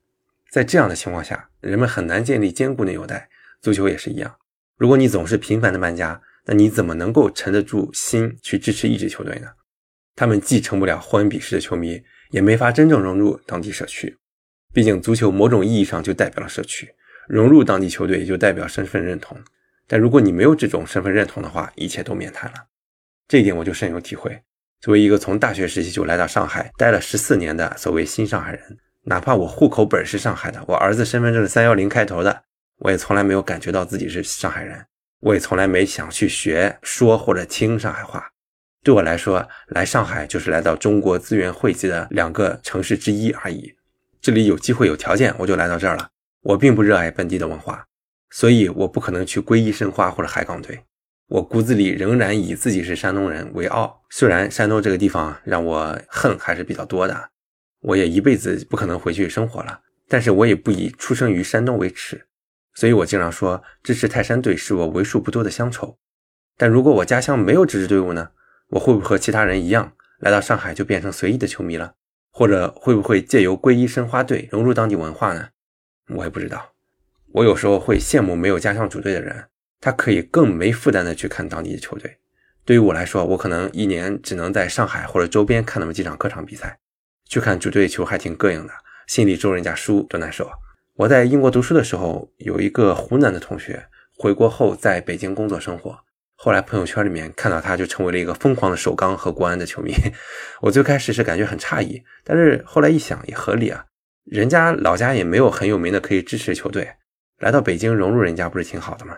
[0.49, 3.29] 在这样的情况下，人们很难建立坚固的纽带。
[3.63, 4.36] 足球也是一样，
[4.78, 9.47] 如果你总是频繁的搬家，那你怎么能够沉得住心去支持一支球队呢？
[10.17, 14.17] 他们既成不了霍恩比式的球迷，也没法真正融入当地社区。
[14.73, 16.89] 毕竟，足球某种意义上就代表了社区。
[17.30, 19.41] 融入当地球队也就代表身份认同，
[19.88, 22.58] 但如果你没有这种身份认同的话，一切都免谈了。
[23.30, 24.43] 这一点我就深有体会。
[24.82, 32.43] 作为一个从大学时期就来到上海待了十四年的所谓新上海人，哪怕我户口本是上海的，我儿子身份证是三幺零开头的，
[32.79, 34.86] 我也从来没有感觉到自己是上海人。
[35.19, 38.31] 我也从来没想去学说或者听上海话。
[38.83, 43.73] 对我来说，来上海就是来到中国资源汇集的两个城市之一而已。
[44.19, 46.09] 这里有机会有条件，我就来到这儿了。
[46.41, 47.86] 我并不热爱本地的文化，
[48.31, 50.83] 所以我不可能去皈依申花或者海港队。
[51.29, 57.29] 我骨子里仍然以自己是山东人为傲，虽然山东这个地方让我恨还是比较多的，
[57.79, 59.79] 我也一辈子不可能回去生活了。
[60.09, 62.25] 但是我也不以出生于山东为耻，
[62.73, 65.97] 所以我经常说支持泰山队是我为数不多的乡愁。
[66.57, 68.29] 但如果我家乡没有这支队伍呢？
[68.69, 71.93] 我会不会和其他人一样来到上海就变成随意的球迷了？
[72.31, 75.49] 或者会不会借由皈依申花队融入当地文化呢？
[76.09, 76.73] 我也不知道。
[77.33, 79.45] 我有时候会羡慕没有家乡主队的人。
[79.79, 82.17] 他可以更没负担的去看当地的球队。
[82.63, 86.79] 对于我来说，我可能一年只能在上海或者周边看那么几场客场比赛，
[87.25, 88.73] 去看主队球还挺膈应的，
[89.07, 90.49] 心里咒人家输多难受。
[90.95, 95.97] 我在英国读书的时候，有一个湖南的同学，回国后在北京工作生活，
[96.36, 99.91] 后来朋友圈里面看到他就成为了一个疯狂的首钢和国安的球迷。
[100.62, 103.86] 我最开始是感觉很诧异，但是后来一想也合理啊，
[104.25, 106.88] 人家老家也没有很有名的可以支持球队，
[107.39, 109.17] 来到北京融入人家不是挺好的吗？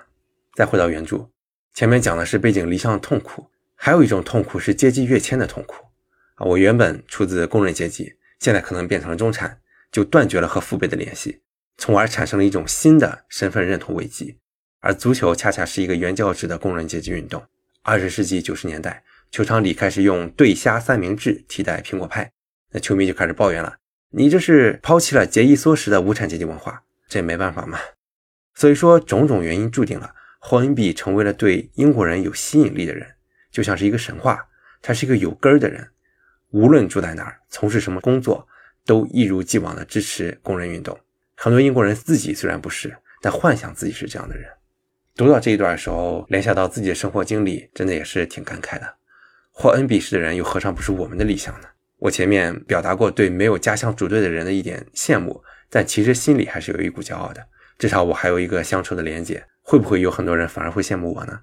[0.53, 1.27] 再回到原著，
[1.73, 5.83] 前面讲的是背井离乡的痛苦，还有一种痛苦是阶级跃迁的痛苦
[6.35, 6.45] 啊！
[6.45, 9.59] 我原本出自工人阶级，现在可能变成了中产，
[9.91, 11.41] 就断绝了和父辈的联系，
[11.77, 14.37] 从而产生了一种新的身份认同危机。
[14.79, 17.43] 而足球恰恰是一个原教旨的工人阶级运动。
[17.81, 22.31] 二十世纪九十年代，球场里开始用对虾三明治替代苹果派，
[22.71, 23.77] 那球迷就开始抱怨了
[24.11, 27.79] ：“你这是抛弃了节衣缩食的无产阶级文化。”这也没办法嘛。
[28.53, 30.13] 所以说，种种原因注定了。
[30.39, 33.15] 霍恩比成为了对英国人有吸引力的人，
[33.51, 34.47] 就像是一个神话。
[34.81, 35.89] 他是一个有根儿的人，
[36.51, 38.47] 无论住在哪儿，从事什么工作，
[38.85, 40.99] 都一如既往的支持工人运动。
[41.35, 44.49] 很多英国人自己虽然不是，但幻想自己是这样的人。
[45.15, 48.95] 读到这一段的时候，联想到自己的生活经历，真的也是挺感慨的。
[49.51, 51.67] 霍恩比式的人又何尝不是我们的理想呢？
[51.99, 57.45] 我前面表达过对没有家乡主队的人的一点羡慕，但其实心里还是有一股骄傲的。
[57.77, 59.45] 至少我还有一个乡愁的连结。
[59.67, 61.39] 会不会有很多人反而会羡慕我呢？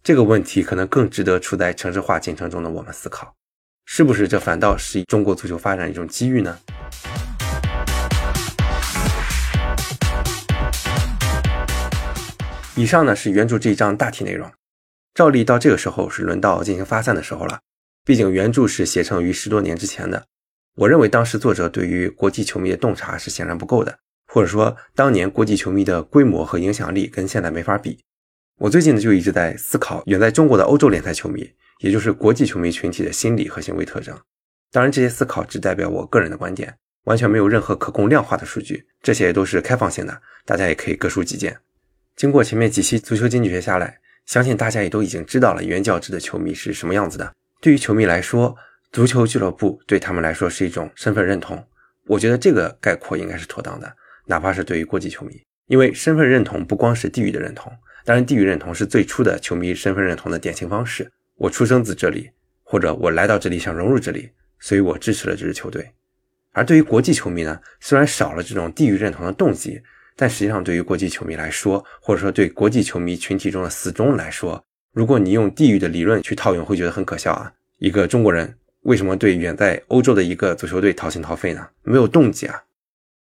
[0.00, 3.34] 这个问题可能更值得处在城市化进程中的我们思考，
[3.84, 6.56] 是不是这反倒是中国足球发展一种机遇呢？
[12.78, 14.48] 以上呢是原著这一章大体内容。
[15.12, 17.58] 照例到这个时候是轮到进行发散的时候了，
[18.04, 20.24] 毕竟原著是写成于十多年之前的，
[20.76, 23.98] 我认为当时作者对于国际球迷的洞察是显然不够的。
[24.28, 27.98] 或者说，当年国际球迷的规模和影响力跟现在没法比。
[28.58, 34.16] 我最近呢就一直在思考远在中国的欧洲联赛球迷，也就是国际球迷群体的心理和行为特征。
[34.70, 36.72] 当然，这些思考只代表我个人的观点，
[37.06, 38.86] 完全没有任何可供量化的数据。
[39.02, 41.58] 这些都是开放性的，大家也可以各抒己见。
[42.18, 47.32] 经过前面几期足球经济学下来，相信大家也都已经知道了原教旨的球迷是什么样子的。
[47.60, 48.56] 对于球迷来说，
[48.90, 51.64] 足球俱乐部对他们来说是一种身份认同。
[52.08, 53.94] 我觉得这个概括应该是妥当的。
[54.26, 57.72] 哪怕是对于国际球迷，因为身份认同不光是地域的认同，
[58.04, 61.08] 当然地域认同是最初的球迷身份认同的典型方式。
[61.36, 62.30] 我出生自这里，
[62.64, 65.88] 或者我来到这里想融入这里，所以我支持了这支球队。
[66.50, 69.80] 而对于国际球迷呢，虽然少了这种地域认同的动机，
[70.20, 74.60] 但实际上对于国际球迷来说，或者说对国际球迷群体中的死忠来说，
[74.92, 77.52] 如果你用地域的理论去套用，会觉得很可笑啊！
[77.78, 81.68] 一个中国人为什么对远在欧洲的一个足球队掏心掏肺呢？
[81.84, 82.64] 没有动机啊！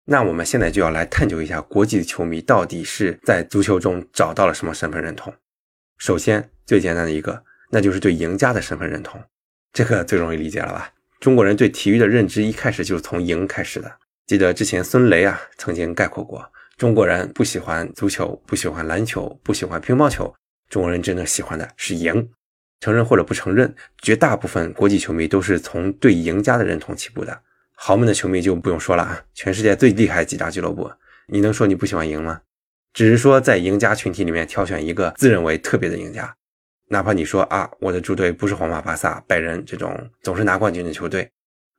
[0.05, 5.31] 那我们现在就要来探究一下国际的球迷到底是在足球中找到了什么身份认同。
[5.99, 9.21] 首先，最简单的一个，那就是对赢家的身份认同，
[9.71, 10.91] 这个最容易理解了吧？
[11.19, 13.99] 中国人对体育的认知一开始就是从赢开始的。
[14.25, 20.33] 记得之前孙雷啊曾经概括过，中国人不喜欢足球，不喜欢篮球，不喜欢乒乓球，
[20.67, 22.27] 中国人真正喜欢的是赢。
[22.79, 27.39] 承认或者不承认，绝大部分国际球迷都是从对赢家的认同起步的。
[27.75, 30.89] 豪门的球迷就不用说了啊，全世界最厉害几大俱乐部，
[31.27, 32.41] 你能说你不喜欢赢吗？
[32.93, 36.35] 只是说在赢家群体里面挑选一个自认为特别的赢家，
[36.87, 41.29] 哪怕你说啊，我的主队不是皇马、巴萨、拜仁这种总是拿冠军的球队，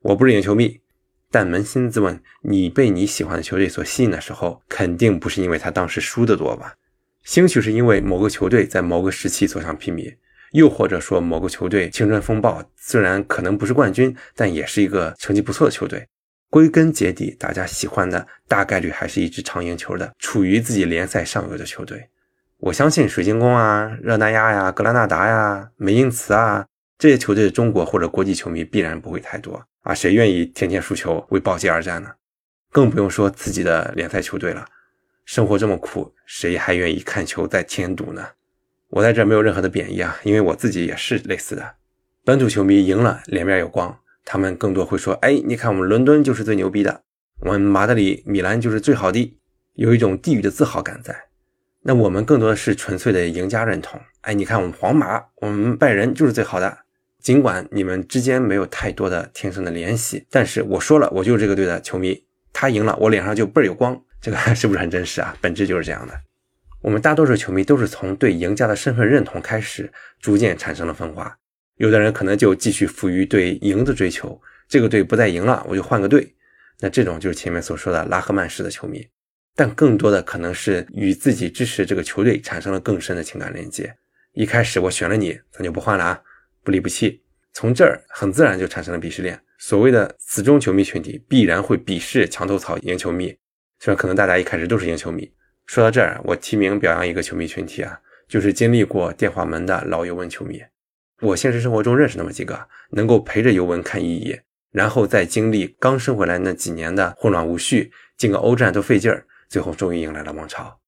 [0.03, 0.81] 我不是赢球迷，
[1.33, 6.75] 但扪心自问，你被你喜欢的球队所吸引的时候，肯定不是因为他当时输的多吧？
[7.25, 10.14] 兴许是因为某个球队在某个时期所向披靡。
[10.53, 16.07] 又或者说，某个球队青春风暴，虽然可能不是冠军，但也是一个成绩不错的球队。
[16.51, 22.11] 归根结底，大家喜欢的大概率还是一支常赢球的、处于自己联赛上游的球队。
[22.59, 26.66] 我相信水晶宫啊、热那亚呀、格拉纳达呀、美因茨啊
[27.03, 29.93] 这些球队的中国或者国际球迷必然不会太多啊。
[29.93, 32.09] 谁愿意天天输球为保级而战呢？
[32.71, 34.65] 更不用说自己的联赛球队了。
[35.25, 38.25] 生活这么苦，谁还愿意看球再添堵呢？
[38.91, 41.75] 我在这没有任何的贬义啊，因为我自己也是类似的。
[42.25, 47.03] 本土球迷赢了，脸面有光，他们更多会说：“哎，你看我们伦敦就是最牛逼的，
[47.41, 49.37] 我们马德里、米兰就是最好的，
[49.73, 51.25] 有一种地域的自豪感在。”
[51.83, 54.01] 那我们更多的是纯粹的赢家认同。
[54.21, 56.82] 哎，你看我们皇马，我们拜仁就是最好的。
[57.23, 63.99] 尽管你们之间没有太多的天生的联系，但是我说了，我就是这个队的球迷，他赢了，我脸上就倍儿有光。
[64.21, 65.37] 这个是不是很真实啊？
[65.41, 66.15] 本质就是这样的。
[66.81, 71.37] 我们大多数球迷都是从对赢家的身份认同开始，逐渐产生了分化。
[71.77, 76.35] 有的人可能就继续富于对赢的追求，这个队不再赢了，我就换个队。
[76.81, 79.07] 那这种就是前面所说的拉赫曼式的球迷。
[79.55, 83.95] 但更多的可能是与自己支持这个球队产生了更深的情感连接。
[84.33, 86.21] 一开始我选了你，咱就不换了啊，
[86.62, 87.22] 不离不弃。
[87.53, 89.40] 从这儿很自然就产生了鄙视链。
[89.59, 93.37] 所谓的死忠球迷群体必然会鄙视墙头草赢球迷，
[93.79, 95.31] 虽然可能大家一开始都是赢球迷。
[95.66, 100.61] 说到这儿，我提名表扬一个球迷群体啊，就是经历过电话门的老尤文球迷。
[101.20, 109.27] 我现实生活中认识那么几个，能够陪着尤文看一眼，然后再经历刚升回来那几年的混乱无序，进个欧战都费劲儿。
[109.48, 110.81] 最后终于迎来了王朝。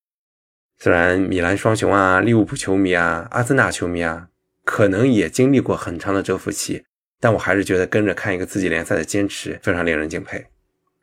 [0.78, 4.28] 虽然米兰双雄啊、利物浦球迷啊、阿森纳球迷啊，
[4.64, 6.84] 可能也经历过很长的蛰伏期，
[7.20, 10.46] 但我还是觉得跟着看一个自己联赛的坚持非常令人敬佩。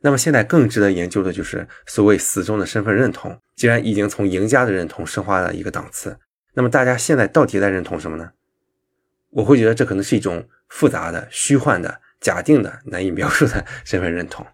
[0.02, 6.17] 那么现在更值得研究的就是所谓死忠的身份认同，既然已经从赢家的认同升华了一个档次，
[6.56, 8.32] 那么大家现在到底在认同什么呢？
[9.30, 14.45] 我会觉得这可能是一种复杂的、虚幻的、假定的、难以描述的身份认同。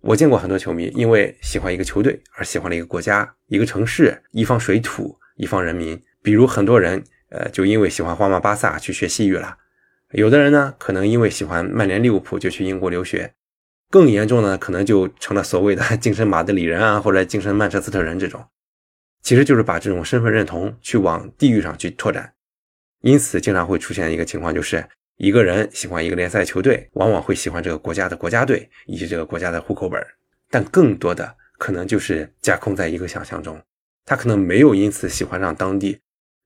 [0.00, 6.02] 我见过很多球迷因为喜欢一个球队而喜欢了一个国家、一个城市、一方水土、一方人民。
[6.22, 9.56] 比如很多人，呃，就因为喜欢皇马、巴萨去学西语了；
[10.12, 13.32] 有的人呢，可能因为喜欢曼联、利物浦就去英国留学；
[13.90, 18.44] 更严重的，可能就成了所谓的 精神马德里人啊，或者精神曼彻斯特人这种。
[19.22, 22.34] 其实就是把这种身份认同去往地域上去拓展，
[23.00, 24.84] 因此经常会出现一个情况，就是。
[25.16, 30.04] 一个人喜欢一个联赛球队，往往会喜欢这个国家的国家队以及这个国家的户口本
[30.50, 33.62] 但更多的可能就是架空在一个想象中，
[34.04, 36.00] 他可能没有因此喜欢上当地，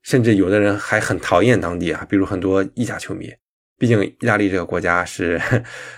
[0.09, 3.31] 甚至有的人还很讨厌当地啊，比如很多意甲球迷。
[3.77, 5.39] 毕竟意大利这个国家是，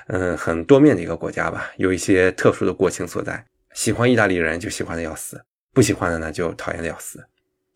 [0.09, 3.45] 嗯，很多面的一个国家吧，有一些特殊的国情所在。
[3.73, 5.41] 喜欢意大利人就喜欢的要死，
[5.73, 7.25] 不喜欢的呢就讨厌的要死。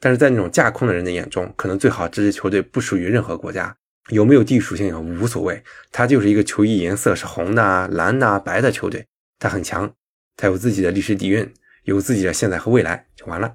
[0.01, 3.73] 但是在那种架空的人的眼中，可能最好这支球队不属于任何国家。
[4.09, 9.07] 有没有地域属性也无所谓，它就是一个球衣颜色是红的、蓝的、白的球队，
[9.39, 9.89] 它很强，
[10.37, 11.49] 它有自己的历史底蕴，
[11.85, 13.55] 有自己的现在和未来，就完了。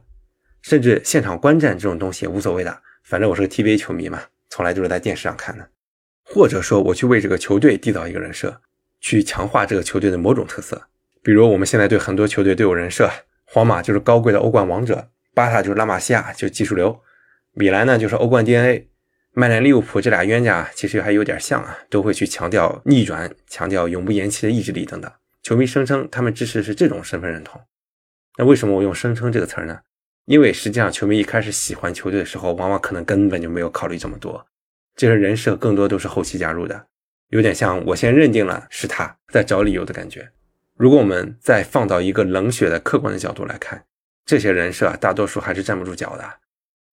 [0.62, 5.69] 甚至现场观战这种东西也无所谓的，反正我是个 TV 球迷嘛，从来都是在电视上看的。
[6.24, 8.62] 或者说，我去为这个球队缔造一个人设，
[9.00, 10.88] 去强化这个球队的某种特色。
[11.24, 13.10] 比如我们现在对很多球队都有人设，
[13.45, 17.02] 皇马就是高贵的欧冠王者，巴萨就是拉玛西亚，就技术流，
[17.54, 18.88] 米兰呢就是欧冠 DNA。
[19.34, 25.12] 曼联、利物浦这俩冤家其实还有点像啊，都会去强调逆转，强调永不言弃的意志力等等。
[25.41, 27.62] 球迷声称他们支持是这种身份认同。
[28.38, 29.80] 那为什么我用“声称”这个词儿呢？
[30.30, 34.46] 因为实际上球迷一开始喜欢球队的时候，往往可能根本就没有考虑这么多，
[34.96, 36.86] 这些人设更多都是后期加入的，
[37.30, 40.30] 有点像我先认定了是他，在找理由的感觉。
[40.76, 43.84] 如果我们再放到一个冷血的客观的角度来看，
[44.24, 46.24] 这些人设大多数还是站不住脚的。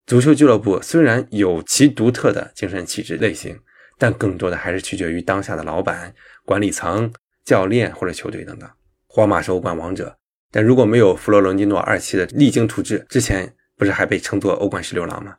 [0.07, 3.61] 足球俱乐部虽然有其独特的精神气质类型，
[3.99, 6.15] 但更多的还是取决于当下的老板、
[6.47, 7.13] 管理层、
[7.45, 8.67] 教练或者球队等等。
[9.07, 10.17] 皇马是欧冠王者，
[10.51, 15.37] 但如果没有弗洛伦蒂诺二期的励精图治，之前不是还被称作欧冠十六郎吗？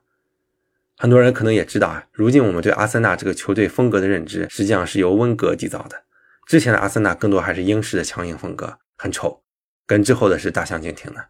[0.97, 6.03] 很多人可能也知道啊，如今我们对阿森纳这个球队风格的认知，实际上是由温格缔造的。
[6.47, 9.43] 之前的阿森纳更多还是英式的强硬风格，很丑，
[9.85, 11.25] 跟之后的是大相径庭的。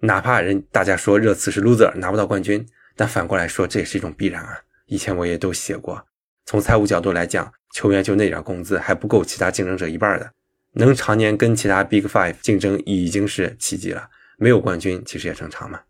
[0.00, 2.66] 哪怕人大家说热刺是 loser 拿不到冠军，
[2.96, 4.60] 但反过来说这也是一种必然啊。
[4.86, 6.06] 以前我也都写过，
[6.44, 10.32] 从财务角度来讲，球员就那点工资还不够其他竞争者一半的，
[10.78, 14.08] 能常年跟其他 Big Five 竞争已经是奇迹了。
[14.36, 15.80] 没有冠军其实也正常嘛。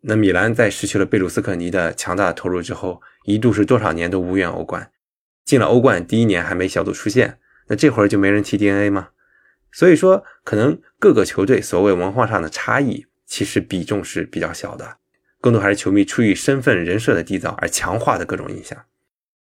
[0.00, 4.90] 那米兰在失去了贝鲁斯科尼的强大的投入之后，一度是多少年都无缘欧冠，
[5.44, 7.38] 进了欧冠第一年还没小组出线，
[7.68, 9.10] 那这会儿就没人提 DNA 吗？
[9.70, 14.96] 所以说，可能各个球队所谓文化上的差异，其实比重是比较小的，
[15.40, 18.86] 更多还是球迷出于身份人设的缔造而强化的各种印象。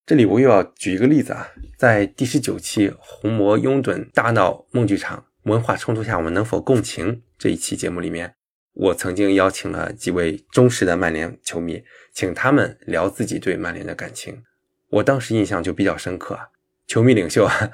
[0.08, 8.34] 这里我又要举一个例子啊，在第十九期红魔拥趸大闹梦剧场文化冲突下，我们能否共情这一期节目里面，
[8.72, 11.84] 我曾经邀请了几位忠实的曼联球迷，
[12.14, 14.42] 请他们聊自己对曼联的感情。
[14.92, 16.40] 我当时印象就比较深刻，
[16.88, 17.70] 球迷领袖啊。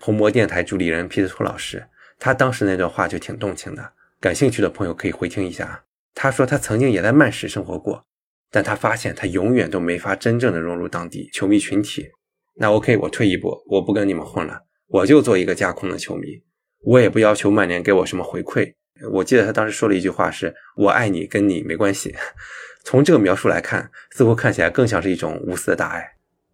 [0.00, 1.86] 红魔电台主理人皮特托老师，
[2.18, 3.92] 他当时那段话就挺动情的。
[4.18, 5.84] 感兴趣的朋友可以回听一下。
[6.16, 8.04] 他说他曾经也在曼市生活过，
[8.50, 12.08] 但他发现他永远都没法真正的融入当地球迷群体。
[12.56, 16.42] 那 OK，我退一步，我不跟你们混了，我就做一个架空的球迷，
[16.82, 18.72] 我也不要求曼联给我什么回馈。
[19.12, 22.14] 我记得他当时说了一句话是：“我爱你，跟你没关系。
[22.82, 26.02] ”从这个描述来看，似乎看起来更像是一种无私的大爱。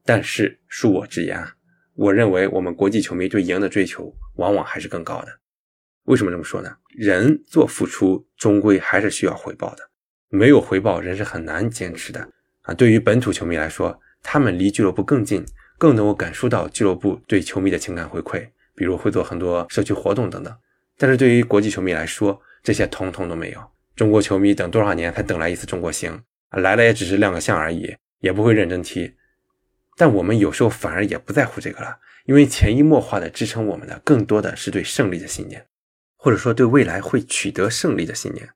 [0.04, 1.52] 但是恕我直言啊，
[1.94, 5.28] 我认为我们国际球迷对赢的追求往往还是更高的。
[6.06, 6.74] 为什么这么说呢？
[6.96, 9.88] 人做付出，终归还是需要回报的。
[10.34, 12.26] 没有回报，人是很难坚持的
[12.62, 12.72] 啊。
[12.72, 15.44] 对于本土球迷来说，他们离俱乐部更近，
[15.76, 20.56] 更能够感受到俱乐部对球迷的情感回馈，比如会做很多社区活动等等。
[20.96, 23.60] 但是对于国际球迷来说，这些通通都没有。
[23.94, 26.18] 中国球迷等多少年才等来一次中国行？
[26.52, 29.12] 来了也只是亮个相而已，也不会认真踢。
[29.98, 35.66] 但我们有时候反而也不在乎这个了，因为潜移默化的支撑我们的，更多的是对胜利的信念，
[36.16, 38.48] 或者说对未来会取得胜利的信念。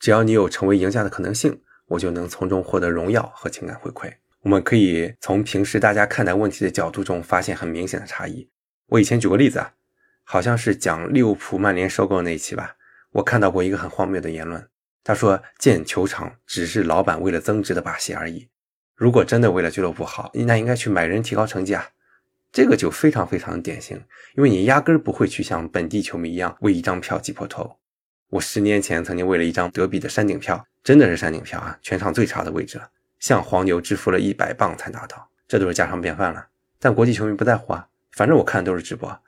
[0.00, 4.10] 只要你有成为赢家的可能性，我就能从中获得荣耀和情感回馈。
[4.40, 8.48] 我们可以从平时大家看待问题的角度中发现很明显的差异。
[8.86, 9.74] 我以前举过例子啊，
[10.24, 12.76] 好像是讲利物浦曼联收购那一期吧，
[13.12, 14.66] 我看到过一个很荒谬的言论，
[15.04, 18.48] 他说建球场只是老板为了增值的把戏而已。
[18.96, 21.90] 如果真的为了俱乐部好，那应该去买人提高成绩啊，
[22.50, 24.02] 这个就非常非常的典型，
[24.34, 27.76] 因为你压根儿不会去像本地球迷一样为一张票挤破头。
[28.30, 36.46] 我十年前曾经为了一张德比的山顶票，真的是山顶票啊，全场最差的位置了，向黄牛支付了一百磅才拿到，这都是家常便饭了。
[36.78, 39.20] 但国际球迷不在乎啊，反正我看的都是直播，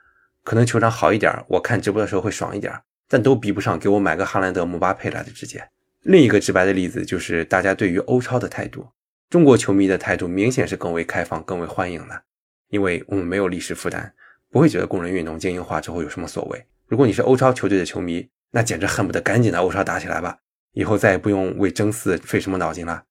[0.45, 2.73] 可能球场好一点，我看直播的时候会爽一点，
[3.09, 5.69] 但都比不上给我买个哈兰德、姆巴佩来的直接。
[6.03, 8.87] 另一个直白的例子就是大家对于欧超的态度，
[9.29, 12.23] 中国球迷的态度明显是更为开放、更为欢迎的，
[12.69, 14.13] 因为我们没有历史负担，
[14.49, 16.65] 不会觉得工人运动精英化之后有什么所谓。
[16.87, 20.37] 如果你是欧超球队的球迷，那简直恨不得赶紧的欧超打起来吧，
[20.73, 23.03] 以后再也不用为争四费什么脑筋了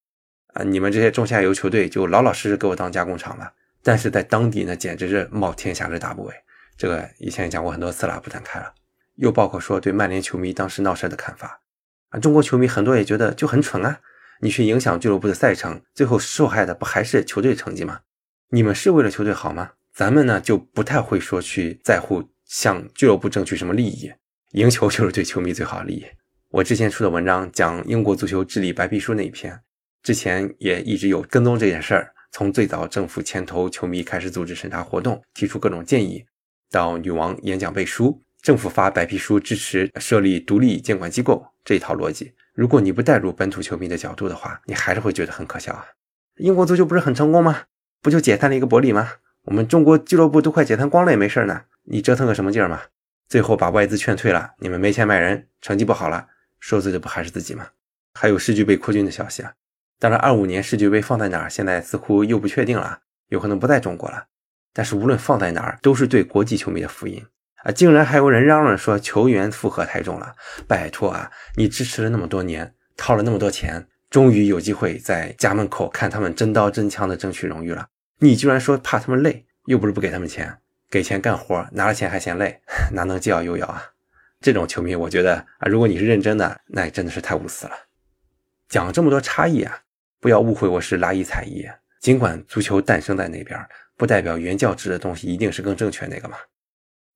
[0.54, 0.62] 啊！
[0.62, 3.52] 你们这些中下游球队就老老实实给我当加工厂吧。
[3.82, 6.32] 但是在当地那简直是冒天下之大不韪。
[6.76, 8.72] 这个以前也讲过很多次了，不展开了。
[9.16, 11.60] 又包括说对曼联球迷当时闹事的看法
[12.10, 13.98] 啊，中国球迷很多也觉得就很蠢啊，
[14.40, 18.00] 你去影响俱乐部的赛程，最后受害的不还是球队成绩吗？
[18.50, 19.72] 你们是为了球队好吗？
[19.92, 24.12] 咱们呢就不太会说去在乎向俱乐部争取什么利益。
[24.52, 26.04] 赢球就是对球迷最好的利益。
[26.50, 29.58] 我之前出的文章讲英国足球治理白皮书那一篇，
[30.02, 32.12] 之前也一直有跟踪这件事儿。
[32.30, 36.24] 从最早政府牵头球迷开始组织审查活动，提出各种建议，
[36.70, 45.86] 到女王演讲背书，政府发白皮书支持设立独立监管机构这一套逻辑，如果你不带入本土球迷的角度的话，你还是会觉得很可笑啊。
[46.36, 47.62] 英国足球不是很成功吗？
[48.02, 49.12] 不就解散了一个伯利吗？
[49.44, 52.82] 我们中国俱乐部都快解散光了也没事呢，你折腾个什么劲儿嘛？
[53.32, 56.28] 最后把外资劝退了，你们没钱买人，成绩不好了，
[56.60, 57.66] 受罪的不还是自己吗？
[58.12, 59.54] 还有世俱杯扩军的消息啊！
[59.98, 64.26] 当然，二五年世俱杯放在哪儿，现在似乎又不确定了，有可能不在中国了。
[64.74, 67.24] 但是无论放在哪儿，都是对国际球迷的福音
[67.62, 67.72] 啊！
[67.72, 70.34] 竟然还有人嚷嚷说球员负荷太重了，
[70.68, 71.30] 拜托啊！
[71.56, 77.86] 你支持了那么多年，掏了那么多钱，终于有机会在家门口看他们真刀真枪的争取荣誉了，
[78.18, 80.58] 你居然说怕他们累，又不是不给他们钱。
[80.92, 82.60] 给钱干活，拿了钱还嫌累，
[82.92, 83.82] 哪能既要又要啊？
[84.42, 87.72] 这种球迷，我觉得啊，如果你是认真的，那真的是太无私了。
[88.68, 89.84] 讲这么多差异啊，
[90.20, 91.66] 不要误会我是拉一踩一。
[91.98, 93.58] 尽管足球诞生在那边，
[93.96, 96.36] 不代表原教旨的东西一定是更正确那个嘛。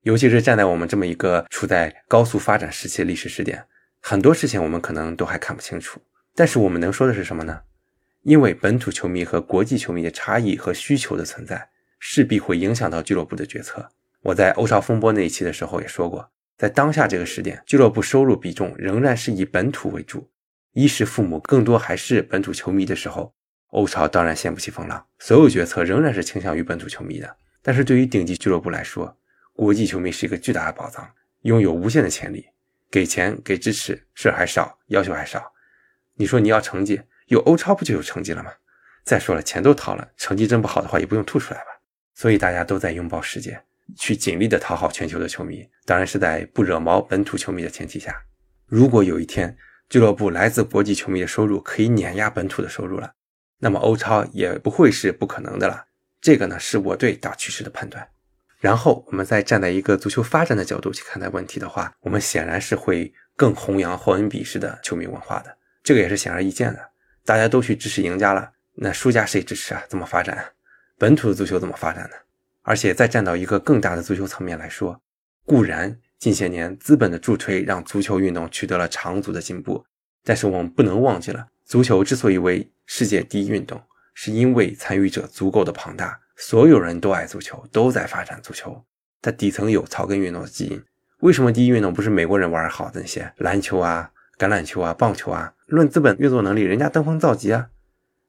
[0.04, 3.62] 尤其是站在我们这么一个处在高速发展时期的历史时点，
[4.00, 6.00] 很多事情我们可能都还看不清楚。
[6.34, 7.60] 但是我们能说的是什么呢？
[8.22, 11.68] 因为本土球迷和国际球迷的差异和需求的存在。
[11.98, 13.88] 势必会影响到俱乐部的决策。
[14.22, 20.28] 我在欧超风波那一期的时候也说过，在当下这个时点，俱乐部收入比重仍然是以本土为主，
[20.72, 23.32] 衣食父母更多还是本土球迷的时候，
[23.68, 27.36] 欧超当然掀不起风浪，所有决策仍然是倾向于本土球迷的。
[27.62, 29.16] 但是对于顶级俱乐部来说，
[29.52, 31.08] 国际球迷是一个巨大的宝藏，
[31.42, 32.46] 拥有无限的潜力。
[32.88, 35.52] 给钱给支持，事儿还少，要求还少。
[36.14, 38.50] 你说你要成绩，有欧超不就有成绩了吗？
[39.04, 41.66] 再说了，钱都掏了，成绩真不好的话，也不用吐出来吧。
[42.16, 43.62] 所以大家都在拥抱世界，
[43.94, 48.16] 去尽力的讨好全球的球迷，当然是在不惹毛本土球迷的前提下。
[48.64, 49.54] 如果有一天
[49.90, 53.12] 俱乐部来自国际球迷的收入可以碾压本土的收入了，
[53.58, 55.84] 那么欧超也不会是不可能的了。
[56.20, 58.08] 这个呢是我对大趋势的判断。
[58.58, 65.54] 然后我们再站在一个足球发展的角度去看待问题的话，我们显然是会更弘扬霍恩比式的球迷文化的，
[65.84, 66.90] 这个也是显而易见的。
[67.26, 69.84] 大家都去支持赢家了，那输家谁支持啊？
[69.88, 70.55] 怎么发展？
[70.98, 72.16] 本土的足球怎么发展呢？
[72.62, 75.00] 而且再站到一个更大的足球层面来说，
[75.44, 79.84] 固然近些年资本的助推让足球运动取得了长足的进步，
[80.24, 83.80] 但是我们不能忘记了，足球之所以为世界第一运动，
[84.14, 88.84] 是因为参与者足够的庞大，所有人都爱足球，都在发展足球。
[89.20, 90.82] 它底层有草根运动的基因。
[91.20, 95.54] 为什么第一运动不是美国人玩好的那些篮球啊、橄榄球啊、棒球啊？
[95.66, 97.68] 论资本运作能力，人家登峰造极啊。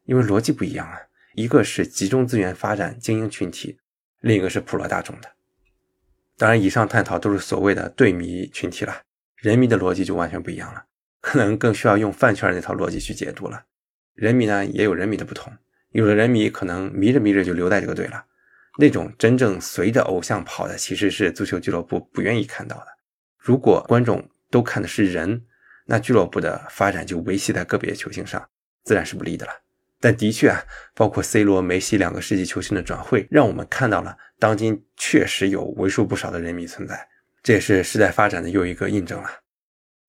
[0.05, 0.97] 因为逻辑不一样啊，
[1.37, 3.77] 一个是集中资源发展精英群体，
[4.21, 5.31] 另一个是普罗大众的。
[6.35, 9.03] 当然，以上探讨都是所谓的对迷群体了，
[9.35, 10.83] 人迷的逻辑就完全不一样了，
[11.21, 13.63] 可能更需要用饭圈那套逻辑去解读了。
[14.15, 15.53] 人迷呢也有人迷的不同，
[15.91, 18.25] 有的人迷可能迷着迷着就留在这个队了，
[18.79, 22.87] 那种真正随着偶像跑的，其实是足球俱乐部不愿意看到的。
[23.37, 25.45] 如果观众都看的是人，
[25.85, 28.49] 那俱乐部的发展就维系在个别球星上，
[28.85, 29.51] 自然是不利的了。
[29.99, 37.07] 但的确啊，包括 C 罗、梅西两个世纪球星的转会，让我们看到了当今确实有为数不少的人迷存在，
[37.41, 39.29] 这也是时代发展的又一个印证了。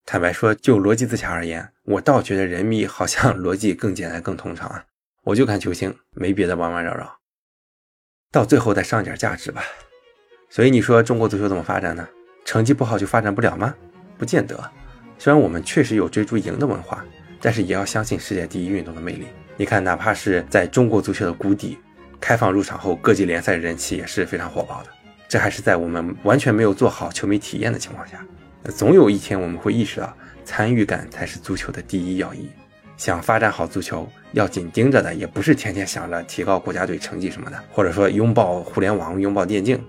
[0.04, 4.84] 坦白说，就逻辑自洽而言，我倒觉得人迷好像 逻辑更简单、更通畅啊。
[5.24, 7.18] 我就看球星，没别的弯弯绕绕，
[8.30, 9.62] 到最后再上点价值吧。
[10.48, 12.08] 所以你说中国足球怎么发展呢？
[12.44, 13.74] 成绩不好就发展不了吗？
[14.16, 14.58] 不见得。
[15.18, 17.04] 虽然我们确实有追逐赢的文化，
[17.40, 19.26] 但是也要相信世界第一运动的魅力。
[19.60, 21.76] 你看，哪怕是在中国足球的谷底，
[22.20, 24.88] 开放入场后，各级联赛人气也是非常火爆的。
[25.26, 28.24] 这还是在我们完全没有做好球迷体验的情况下。
[28.70, 32.48] 总有一天我们会意识到，参与感才是足球的第一要义。
[32.96, 39.84] 想发展好足球，要紧盯着的也不是天天想着提高国家队成绩什么的，或者说拥抱互联网、拥抱电竞，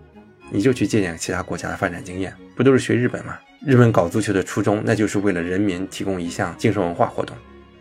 [0.49, 3.37] 你就去借鉴其他国家的发展经验，不都是学日本吗？
[3.63, 7.37] 日本搞足球的初衷，那就是为了人民提供一项精神文化活动。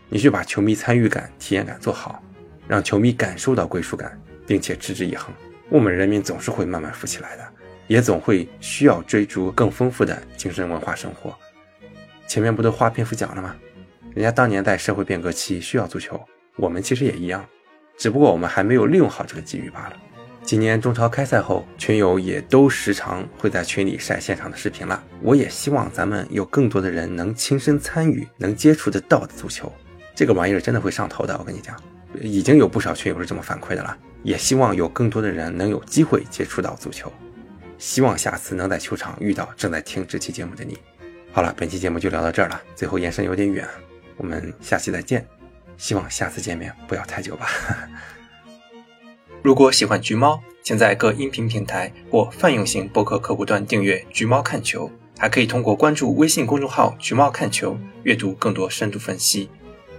[0.09, 2.23] 你去把球迷参与感、体验感做好，
[2.67, 5.33] 让球迷感受到归属感，并且持之以恒，
[5.69, 7.47] 我们人民总是会慢慢富起来的，
[7.87, 11.37] 也总会需要追逐更丰富的精神文化生活。
[12.27, 13.55] 前面不都花篇幅讲了吗？
[14.15, 16.19] 人家当年在社会变革期需要足球，
[16.57, 17.45] 我们其实也一样，
[17.97, 19.97] 只不过我们还没有利用好这个机遇罢了。
[20.43, 25.05] 今年中超开赛后，群友也都时常会在群里晒现场的视频了。
[25.21, 29.71] 我也希望咱们有更多的人能亲身参与，能接触得到的足球。
[30.19, 31.81] 这个玩意儿真的会上头的，我跟你讲，
[32.21, 33.97] 已经有不少群友是这么反馈的了。
[34.25, 37.13] 也希望有更多的人能有机会接触到足球，
[37.79, 40.77] 希望下次能在球场遇到正在听这期节目的你。
[41.31, 43.65] 好了，本期节目就聊到这儿了，最后延伸有点远，
[44.17, 45.25] 我们下期再见。
[45.77, 47.47] 希望下次见面不要太久吧。
[49.41, 59.49] 如果喜欢橘猫，请在各音频平台或泛用型博客客户端订阅橘猫看球，还可以通过关注微信公众号橘猫看球阅读更多深度分析。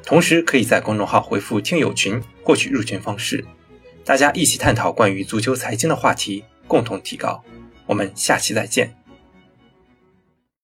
[0.04, 3.46] 同时，可以在公众号回复“听友群”获取入群方式，
[4.04, 7.44] 大家一起探讨关于足球财经的话题，共同提高。
[7.86, 8.99] 我们下期再见。